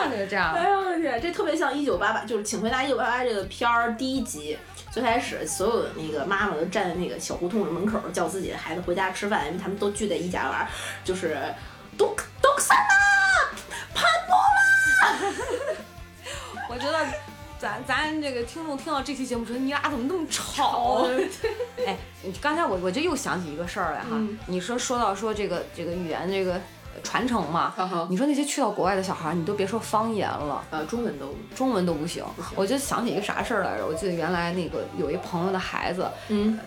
[0.01, 0.55] 饭啦，就这样。
[0.55, 4.59] 哎呦我的天，这特别像一九八八，就是《请回答一九八八》这个片儿第一集。
[4.91, 10.69] 最开始，所有的那个妈妈都站在那个小胡同的门口，叫自己的孩子回家吃饭，因为他们都聚在一家玩，
[11.03, 11.39] 就是
[11.97, 13.49] 都都散啦，
[13.95, 14.37] 潘多
[15.01, 15.17] 拉。
[16.69, 16.99] 我觉得
[17.63, 21.07] 咱咱这个听众听到这期节目，觉得你俩怎么那么吵？
[21.87, 21.97] 哎，
[22.41, 26.61] 刚才我我就又想起一个事儿来哈，你说说到说这个这个语言这个。
[27.03, 27.75] 传承嘛，
[28.11, 32.23] 你说那些去到国外的小孩，你都别说方言了，呃，中文都中文都不行。
[32.55, 33.87] 我就想起一个啥事儿来着？
[33.87, 36.59] 我记得原来那个有一朋友的孩子，嗯，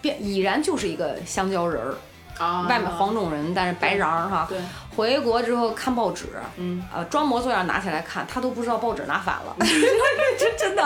[0.00, 1.96] 变已然就是一个香蕉人儿，
[2.38, 4.46] 啊，外面黄种人，但是白瓤哈。
[4.48, 4.58] 对。
[4.94, 6.26] 回国之后看报纸，
[6.56, 9.56] 嗯，呃，装模作样拿起来看，他都不知道报纸拿反了。
[10.38, 10.82] 这 真的，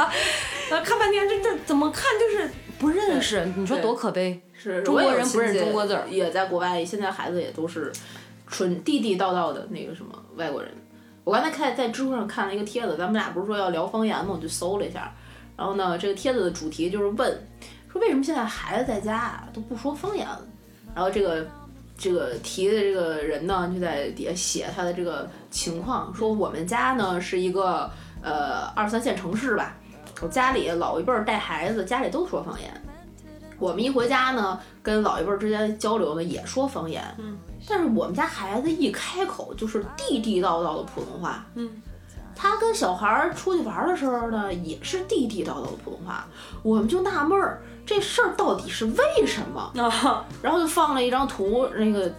[0.70, 3.44] 呃，看半天，这这怎么看就是不认识？
[3.56, 4.40] 你说多可悲？
[4.54, 7.92] 是中国人不认中国字儿，也在国外，现在孩子也都是。
[8.48, 10.70] 纯地地道道的那个什么外国人，
[11.24, 14.26] 我刚才看在知乎上看了一个帖子，咱们俩不是说要聊方言吗？
[14.34, 15.12] 我就搜了一下，
[15.56, 17.46] 然后呢，这个帖子的主题就是问，
[17.90, 20.40] 说为什么现在孩子在家啊都不说方言了？
[20.96, 21.46] 然后这个
[21.98, 27.90] 这个提的这个人呢，就在底下写他的这个情况，说我们家呢是一个
[28.22, 29.76] 呃二三线城市吧，
[30.22, 32.82] 我家里老一辈儿带孩子，家里都说方言。
[33.58, 37.04] 我们一回家呢，跟老一辈儿之间交流呢，也说方言。
[37.18, 37.36] 嗯，
[37.68, 41.44] 但是我们家孩子一开口就是地地道道的普通话。
[41.56, 41.82] 嗯，
[42.34, 46.26] 他跟小孩儿出去玩儿的时候呢，也是地地道道的普通话。
[46.62, 49.72] 我们就纳闷儿，这事儿到底是为什么？
[49.80, 52.12] 啊，然后就放了一张图，那个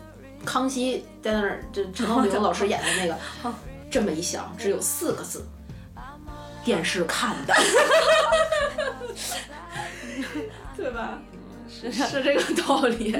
[0.46, 3.16] 康熙在那儿，这陈道明老师演的那个，
[3.92, 5.46] 这么一想，只有四个字：
[6.64, 7.54] 电视看的，
[10.78, 11.20] 对吧？
[11.70, 13.14] 是是这个道理。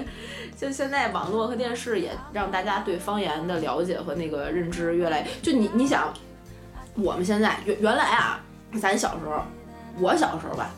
[0.60, 6.12] 就现在网络和电视也让大家对方言的了解和那个认知越来，就你你想，
[6.96, 8.40] 我们现在原原来啊，
[8.82, 9.44] 咱小时候，
[10.00, 10.72] 我小时候吧，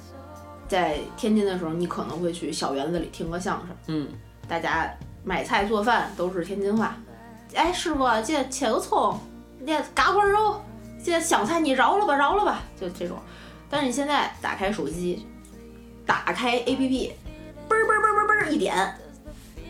[0.70, 3.76] 在天津的时候，你可能会去小园子里听个相声。
[3.88, 4.07] 嗯，
[4.47, 4.89] 大家
[5.26, 6.95] 买菜做饭都是天津话。
[7.55, 9.20] 哎，师傅，这切个葱，
[9.65, 10.61] 这嘎块肉，
[11.03, 13.17] 这香菜你饶了吧，饶了吧，就这种。
[13.70, 15.26] 但是你现在打开手机，
[16.05, 17.11] 打开 APP，
[17.67, 18.95] 嘣儿嘣儿嘣儿嘣儿嘣一点，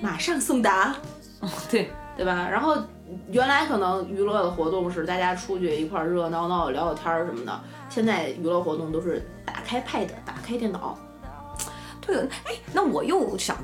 [0.02, 0.93] 马上送达，
[1.72, 2.47] 对，对吧？
[2.50, 2.78] 然后
[3.32, 10.97] 原来可能娱乐的活动是大家出去一块儿热热闹闹聊聊天儿什么的，现在娱乐活动都是打开 Pad，打开电脑，
[12.01, 13.57] 对了，哎，那我又想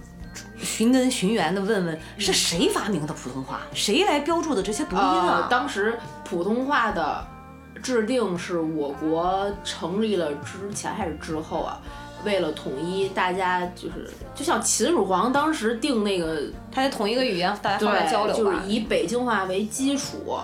[0.58, 3.62] 寻根寻源的问问，是谁发明的普通话？
[3.74, 7.26] 谁来标注的这些读音呃啊？，当时普通话的
[7.84, 11.80] 制定是我国成立了之前还是之后啊？
[12.24, 18.42] 为了统一大家，就是就像秦始皇当时定那个，他得统一个语言，大家方便交流吧。
[18.42, 20.38] 就是以北京话为基础。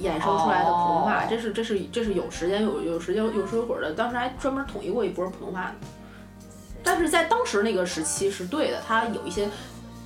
[0.00, 5.88] 衍生出来的普通话，哦这是这是这是有时间有有时间有时有会儿的，当时还专门统一过一波普通话的。
[6.84, 9.48] 但是在当时那个时期是对的，它有一些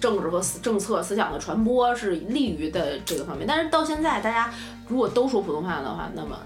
[0.00, 3.46] 政治和思政策思想的传播是利于的这个方面。
[3.46, 4.50] 但是到现在，大家
[4.88, 6.38] 如果都说普通话的话，那么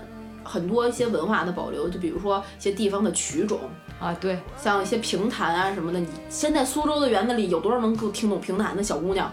[0.43, 3.61] 很多一些文化的保留，就比如说一些地方的曲种，
[3.99, 5.99] 啊，对，像一些评弹啊什么的。
[5.99, 9.33] 你现在苏州的园子里有多少能够听懂评弹的小姑娘？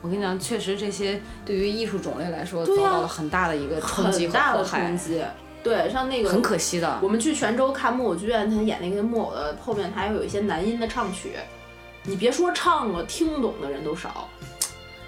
[0.00, 5.22] 我跟你讲，确实这些对于艺术种类来说，遭到了很大的一个冲击和很大的迫害冲，击。
[5.62, 6.98] 对，像那个很可惜的。
[7.02, 11.32] 我们去泉州看木偶剧院，他演那个木偶的后面，还会有一些男音的唱曲。
[12.04, 14.28] 你别说唱了，听懂的人都少。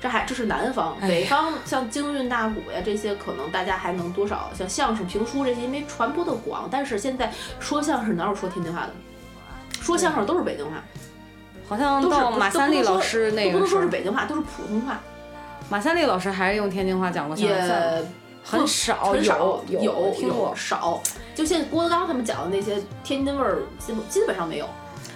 [0.00, 6.68] 这还这是南方，北方像京韵大鼓呀这些，可能大家还能多少像相声、评书这些，因为传播的广。
[6.70, 8.92] 但是现在说相声哪有说天津话的？
[9.82, 10.82] 说相声都是北京话，
[11.68, 15.00] 好像到马三立老师那都不能说是北京话，都是普通话，
[15.68, 18.04] 马三立老师还是用天津话讲过相声，也
[18.42, 20.56] 很少，很少有有听过有。
[20.56, 21.02] 少。
[21.34, 24.68] 就现在郭德纲他们讲的那些天津味儿，基本基本上没有。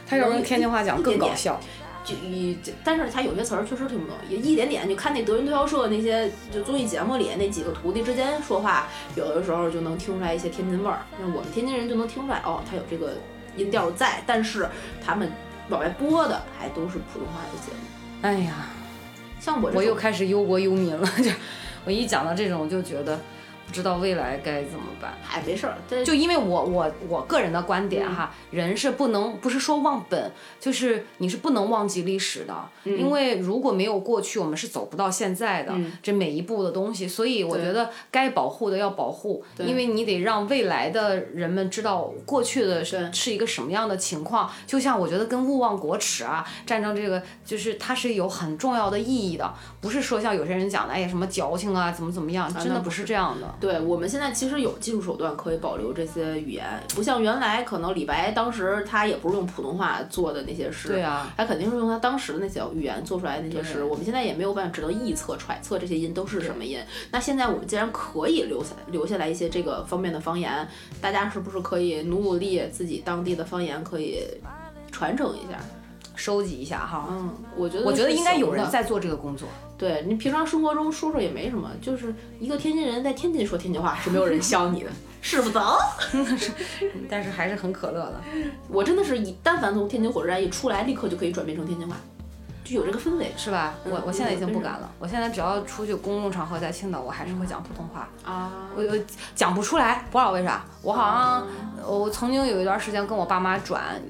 [0.07, 1.59] 他要用天津话讲更搞笑。
[2.05, 4.87] 就一，这但是他有些词儿确实听不懂，也一点点。
[4.89, 8.87] 就看那德云推销社那些就综艺节目里那几个徒弟之间说话，
[9.17, 11.01] 有的时候就能听出来一些天津味儿。
[11.19, 13.15] 那我们天津人就能听出来，哦，他有这个
[13.57, 14.69] 音调在，但是
[15.05, 15.33] 他们
[15.71, 17.79] 往外播的还都是普通话的节目。
[18.21, 18.69] 哎呀，
[19.41, 21.09] 像我这我又开始忧国忧民了。
[21.23, 21.31] 就
[21.87, 23.23] 我一讲到这种，就觉得不
[23.75, 25.13] 知道未来该怎么办。
[25.29, 32.55] 哎没事儿，这就因为我我我个人的观点哈，人是不能不是说忘本，就是你是不能忘记历史的，
[32.85, 37.09] 因为如果没有过去，我们是走不到现在的、这每一步的东西。
[37.09, 44.51] 所以我觉得该保护的要保护，因为你得让未来的人们知道过去的是是一个什么样的情况。
[44.67, 53.55] 就像我觉得跟勿忘国耻啊，战争这个就是它是有很重要的意义的，不是说像有些人讲的哎呀什么矫情啊，怎么怎么样，真的不是这样的。
[53.65, 63.83] 对我们现在其实有技术手段可以保留这些语言，不像原来可能李白当时他也不是用普通话做的那些诗，对啊，他肯定是用他当时的那些语言做出来的那些诗。
[63.83, 66.79] 我们现在也没有办法只能臆测揣测这些音都是什么音。
[67.11, 70.69] 那现在我们既然可以留下留下来一些这个方面的方言，
[71.01, 74.21] 大家是不是可以努努力自己当地的方言可以
[74.93, 75.59] 传承一下？
[76.15, 77.07] 收集一下哈。
[77.11, 79.49] 嗯，我觉得我觉得应该有人在做这个工作。
[79.77, 84.91] 对你平常生活中说说也没什么，就是一个天津人在天津说天津话是没有人削你的，
[85.21, 85.51] 是不
[86.39, 86.53] 是？
[87.11, 88.21] 但是还是很可乐的。
[88.69, 91.97] 我真的是一但凡从天津火车站一出来，立刻就可以转变成天津话，
[92.63, 93.75] 就有这个氛围是吧？
[93.85, 94.91] 我我现在已经不敢嗯了。
[95.01, 98.09] 我现在只要出去公共场合，在青岛，我还是会讲普通话。
[98.25, 98.53] 啊。
[98.77, 98.97] 我我
[99.35, 100.65] 讲不出来，不知道为啥。
[100.83, 101.47] 我好像
[101.85, 104.01] 我曾经有一段时间跟我爸妈转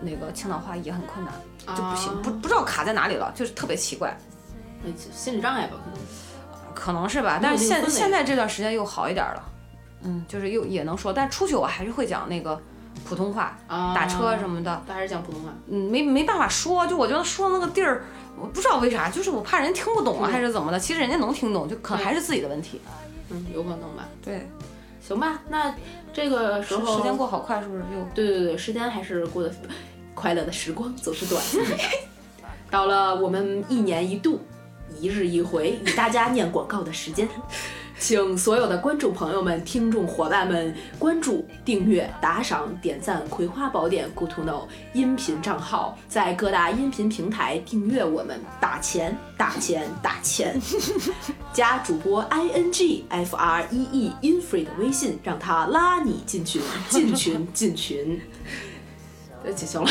[0.00, 1.34] 那个青岛话也很困难，
[1.76, 4.16] 就不行，不不知道卡在哪里了，就是特别奇怪。
[4.82, 6.00] 那心理障碍吧，可能。
[6.74, 9.42] 可能是吧，但是现现在这段时间又好一点了。
[10.02, 12.60] 嗯，就是又也能说，但出去我还是会讲那个
[13.04, 15.48] 普通话，啊打车什么的，他还是讲普通话。
[15.68, 18.04] 嗯，没没办法说，就我觉得说那个地儿，
[18.38, 20.78] 我不知道为啥，就是我怕人听不懂啊，嗯还是怎么的？
[20.78, 22.80] 其实人家能听懂，就可能还是自己的问题。
[23.30, 24.06] 嗯，有可能吧。
[24.22, 24.46] 对，
[25.06, 25.72] 行吧，那
[26.12, 28.04] 这个时候时间过好快，是不是又？
[28.12, 29.52] 对对对，时间还是过得
[30.14, 31.84] 快乐的时光总是短暂的。
[32.68, 34.40] 到了我们一年一度、
[35.00, 37.28] 一日一回与大家念广告的时间，
[37.98, 50.60] 请所有的观众朋友们、听众伙伴们关注、订阅、打赏、点赞《葵花宝典 Good to Know》音频账号，在各大音频平台订阅我们，打钱、打钱、打钱。
[51.54, 58.20] 加主播 i n g f r e e infree 的微信，让他拉你进群，进群，进群。
[59.42, 59.88] 呃，就行了。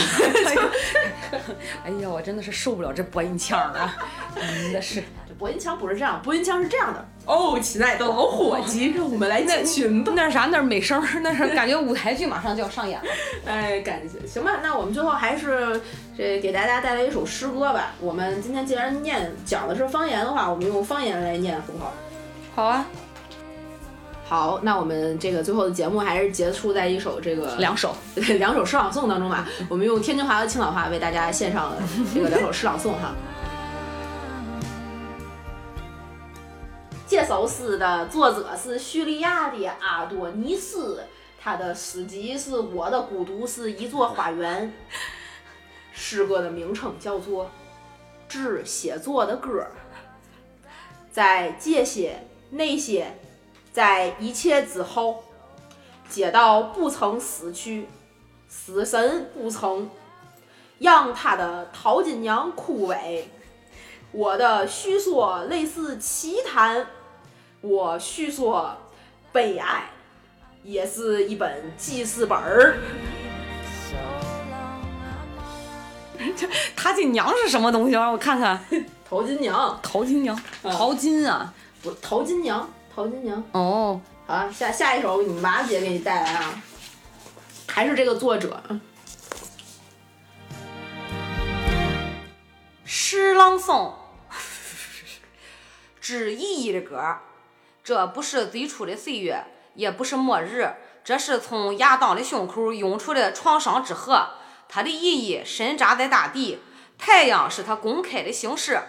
[1.83, 3.95] 哎呀， 我真的是受不了这播音腔了，
[4.35, 5.03] 真的是。
[5.35, 7.05] 这播音腔不是这样，播音腔是这样的。
[7.25, 10.13] 哦，亲爱的老伙计，让我们来进群吧。
[10.15, 10.47] 那啥？
[10.51, 13.05] 那是美声，那是感觉舞台剧马上就要上演了。
[13.45, 14.25] 哎，感谢。
[14.25, 15.79] 行吧，那我们最后还是
[16.17, 17.93] 这给大家带来一首诗歌吧。
[17.99, 21.93] 我们今天既然念讲的是方言的话，我们用方言来念，好不好？
[22.55, 22.85] 好啊，
[24.23, 27.93] 好，那我们这个最后的节目还是结束在一首这个两首。
[28.39, 29.47] 两首诗朗诵当中吧。
[29.67, 31.73] 我们用天津话和青岛话为大家献上
[32.13, 33.13] 这个两首诗朗诵哈。
[37.17, 41.01] 这首诗的作者是叙利亚的阿多尼斯，
[41.39, 44.67] 他的诗集是《我的孤独是一座花园》。
[45.93, 47.45] 诗歌的名称叫做
[48.27, 49.65] 《致写作的歌》。
[51.09, 53.17] 在这些那些，
[53.71, 55.23] 在一切之后，
[56.09, 57.87] 街道不曾死去，
[58.49, 59.89] 死神不曾
[60.79, 63.23] 让他的淘金娘枯萎。
[64.11, 66.85] 我的叙说类似奇谈，
[67.65, 68.77] 我叙说
[69.31, 69.89] 被爱，
[70.63, 72.77] 也是一本记事本儿。
[76.37, 77.93] 这他这娘是什么东西？
[77.93, 78.63] 让我看看。
[79.09, 81.51] 淘金娘淘金娘，淘金啊！
[81.81, 83.43] 不，淘金娘，淘金娘。
[83.51, 86.61] 哦，好啊，下下一首你马姐给你带来啊，
[87.67, 88.61] 还是这个作者。
[92.83, 93.91] 诗朗诵，
[95.99, 97.15] 只意义的歌。
[97.85, 100.73] 这不是最初的岁月，也不是末日，
[101.03, 104.29] 这是从亚当的胸口涌出的创伤之河。
[104.67, 106.57] 它的意义深扎在大地，
[106.97, 108.79] 太阳是它公开的形式。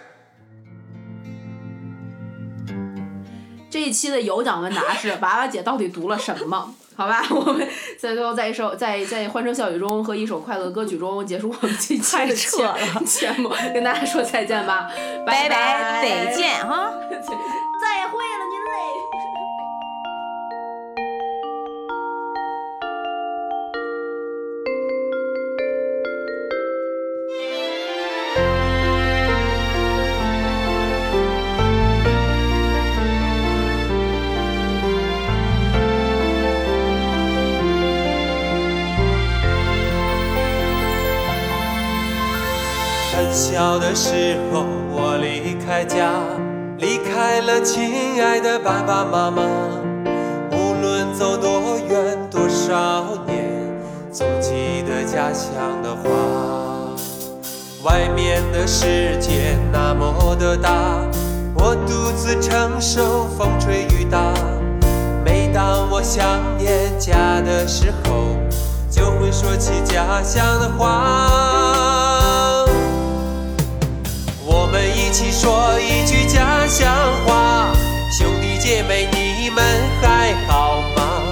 [3.71, 6.75] 这一期的有奖问答是 娃娃姐到底读了什么？
[6.97, 7.69] 好吧，我们
[7.99, 12.35] 在最后在一首在在欢声笑语中和一首快乐歌曲中结束我们这期的
[13.05, 14.91] 节目，跟大家说再见吧，
[15.27, 16.91] 拜拜拜，再见哈。
[17.79, 18.56] 再会了您嘞。
[43.17, 46.13] 很小的时候，我离开家，
[47.27, 49.43] 爱了亲爱的爸爸妈妈。
[50.53, 53.69] 无论走多远多少年，
[54.13, 55.53] 总记得家乡
[55.83, 56.09] 的话。
[57.83, 60.71] 外面的世界那么的大，
[61.57, 64.33] 我独自承受风吹雨打。
[65.25, 68.37] 每当我想念家的时候，
[68.89, 71.66] 就会说起家乡的话。
[75.07, 76.93] 一起说一句家乡
[77.25, 77.73] 话，
[78.11, 79.65] 兄弟姐妹你们
[80.03, 81.23] 还好吗？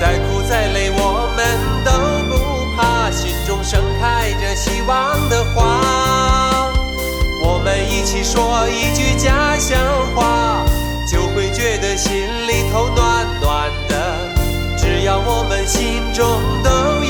[0.00, 1.46] 再苦再累我们
[1.84, 1.92] 都
[2.28, 6.72] 不怕，心中盛开着希望的花。
[7.40, 9.78] 我们一起说一句家乡
[10.16, 10.64] 话，
[11.08, 12.12] 就会觉得心
[12.48, 14.18] 里头暖暖的。
[14.76, 16.26] 只要我们心中
[16.64, 17.01] 都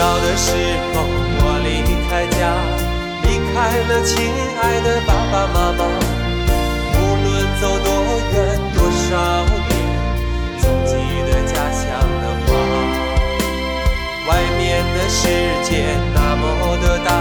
[0.00, 0.56] 小的时
[0.94, 2.56] 候，我离开家，
[3.20, 5.84] 离开了亲爱的爸爸妈妈。
[6.96, 7.28] 无论
[7.60, 7.86] 走多
[8.32, 9.76] 远，多少年，
[10.56, 10.96] 总记
[11.28, 11.84] 得家乡
[12.16, 12.48] 的话。
[14.26, 15.28] 外面的世
[15.68, 16.48] 界那么
[16.80, 17.12] 的大，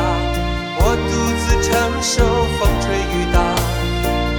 [0.80, 2.24] 我独自承受
[2.56, 3.44] 风吹雨打。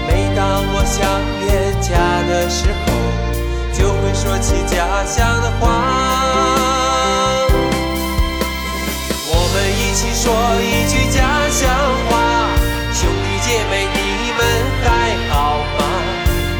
[0.08, 0.96] 每当我想
[1.44, 1.92] 念家
[2.26, 2.88] 的时候，
[3.74, 5.99] 就会说起家乡的话。
[10.00, 10.32] 一起说
[10.62, 11.20] 一句家
[11.50, 11.68] 乡
[12.08, 12.48] 话，
[12.90, 14.40] 兄弟姐妹你们
[14.80, 14.88] 还
[15.28, 15.84] 好吗？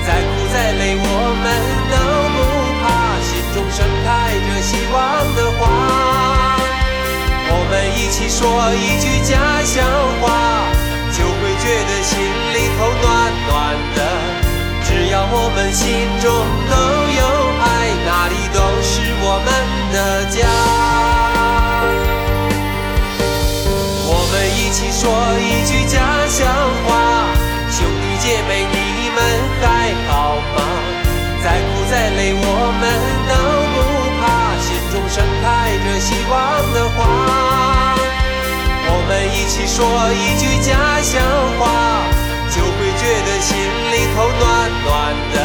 [0.06, 1.08] 再苦再累我
[1.40, 1.48] 们
[1.88, 1.96] 都
[2.36, 2.38] 不
[2.84, 2.84] 怕，
[3.24, 4.94] 心中盛开着希望
[5.34, 5.60] 的花。
[7.48, 9.32] 我们一起说一句家
[9.64, 9.88] 乡
[10.20, 10.68] 话，
[11.10, 13.08] 就会觉得心里头暖
[13.48, 13.50] 暖
[13.96, 13.98] 的。
[14.84, 15.88] 只要我们心
[16.20, 16.28] 中
[16.68, 16.76] 都
[17.16, 17.24] 有
[17.64, 19.48] 爱，哪里都是我们
[19.94, 20.59] 的家。
[31.90, 32.46] 再累我
[32.78, 32.86] 们
[33.26, 33.34] 都
[33.74, 33.78] 不
[34.20, 34.22] 怕
[34.62, 36.32] 心中盛开着希望
[36.72, 36.98] 的花。
[38.86, 39.82] 我们一起说
[40.14, 40.70] 一句家
[41.02, 41.18] 乡
[41.58, 41.60] 话
[42.48, 43.50] 就会觉得心
[43.90, 44.40] 里头暖
[44.84, 44.88] 暖
[45.34, 45.36] 的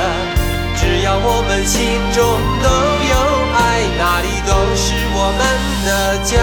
[0.77, 1.81] 只要我们心
[2.13, 2.21] 中
[2.61, 2.69] 都
[3.09, 3.13] 有
[3.57, 3.59] 爱
[3.97, 5.41] 哪里都是我们
[5.83, 5.89] 的
[6.23, 6.33] 家。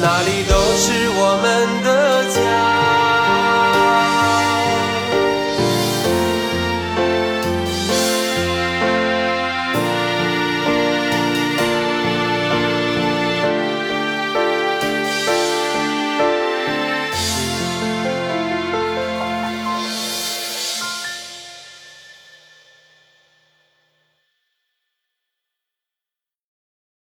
[0.00, 1.46] 哪里都是我们
[1.84, 1.88] 的
[2.30, 2.39] 家。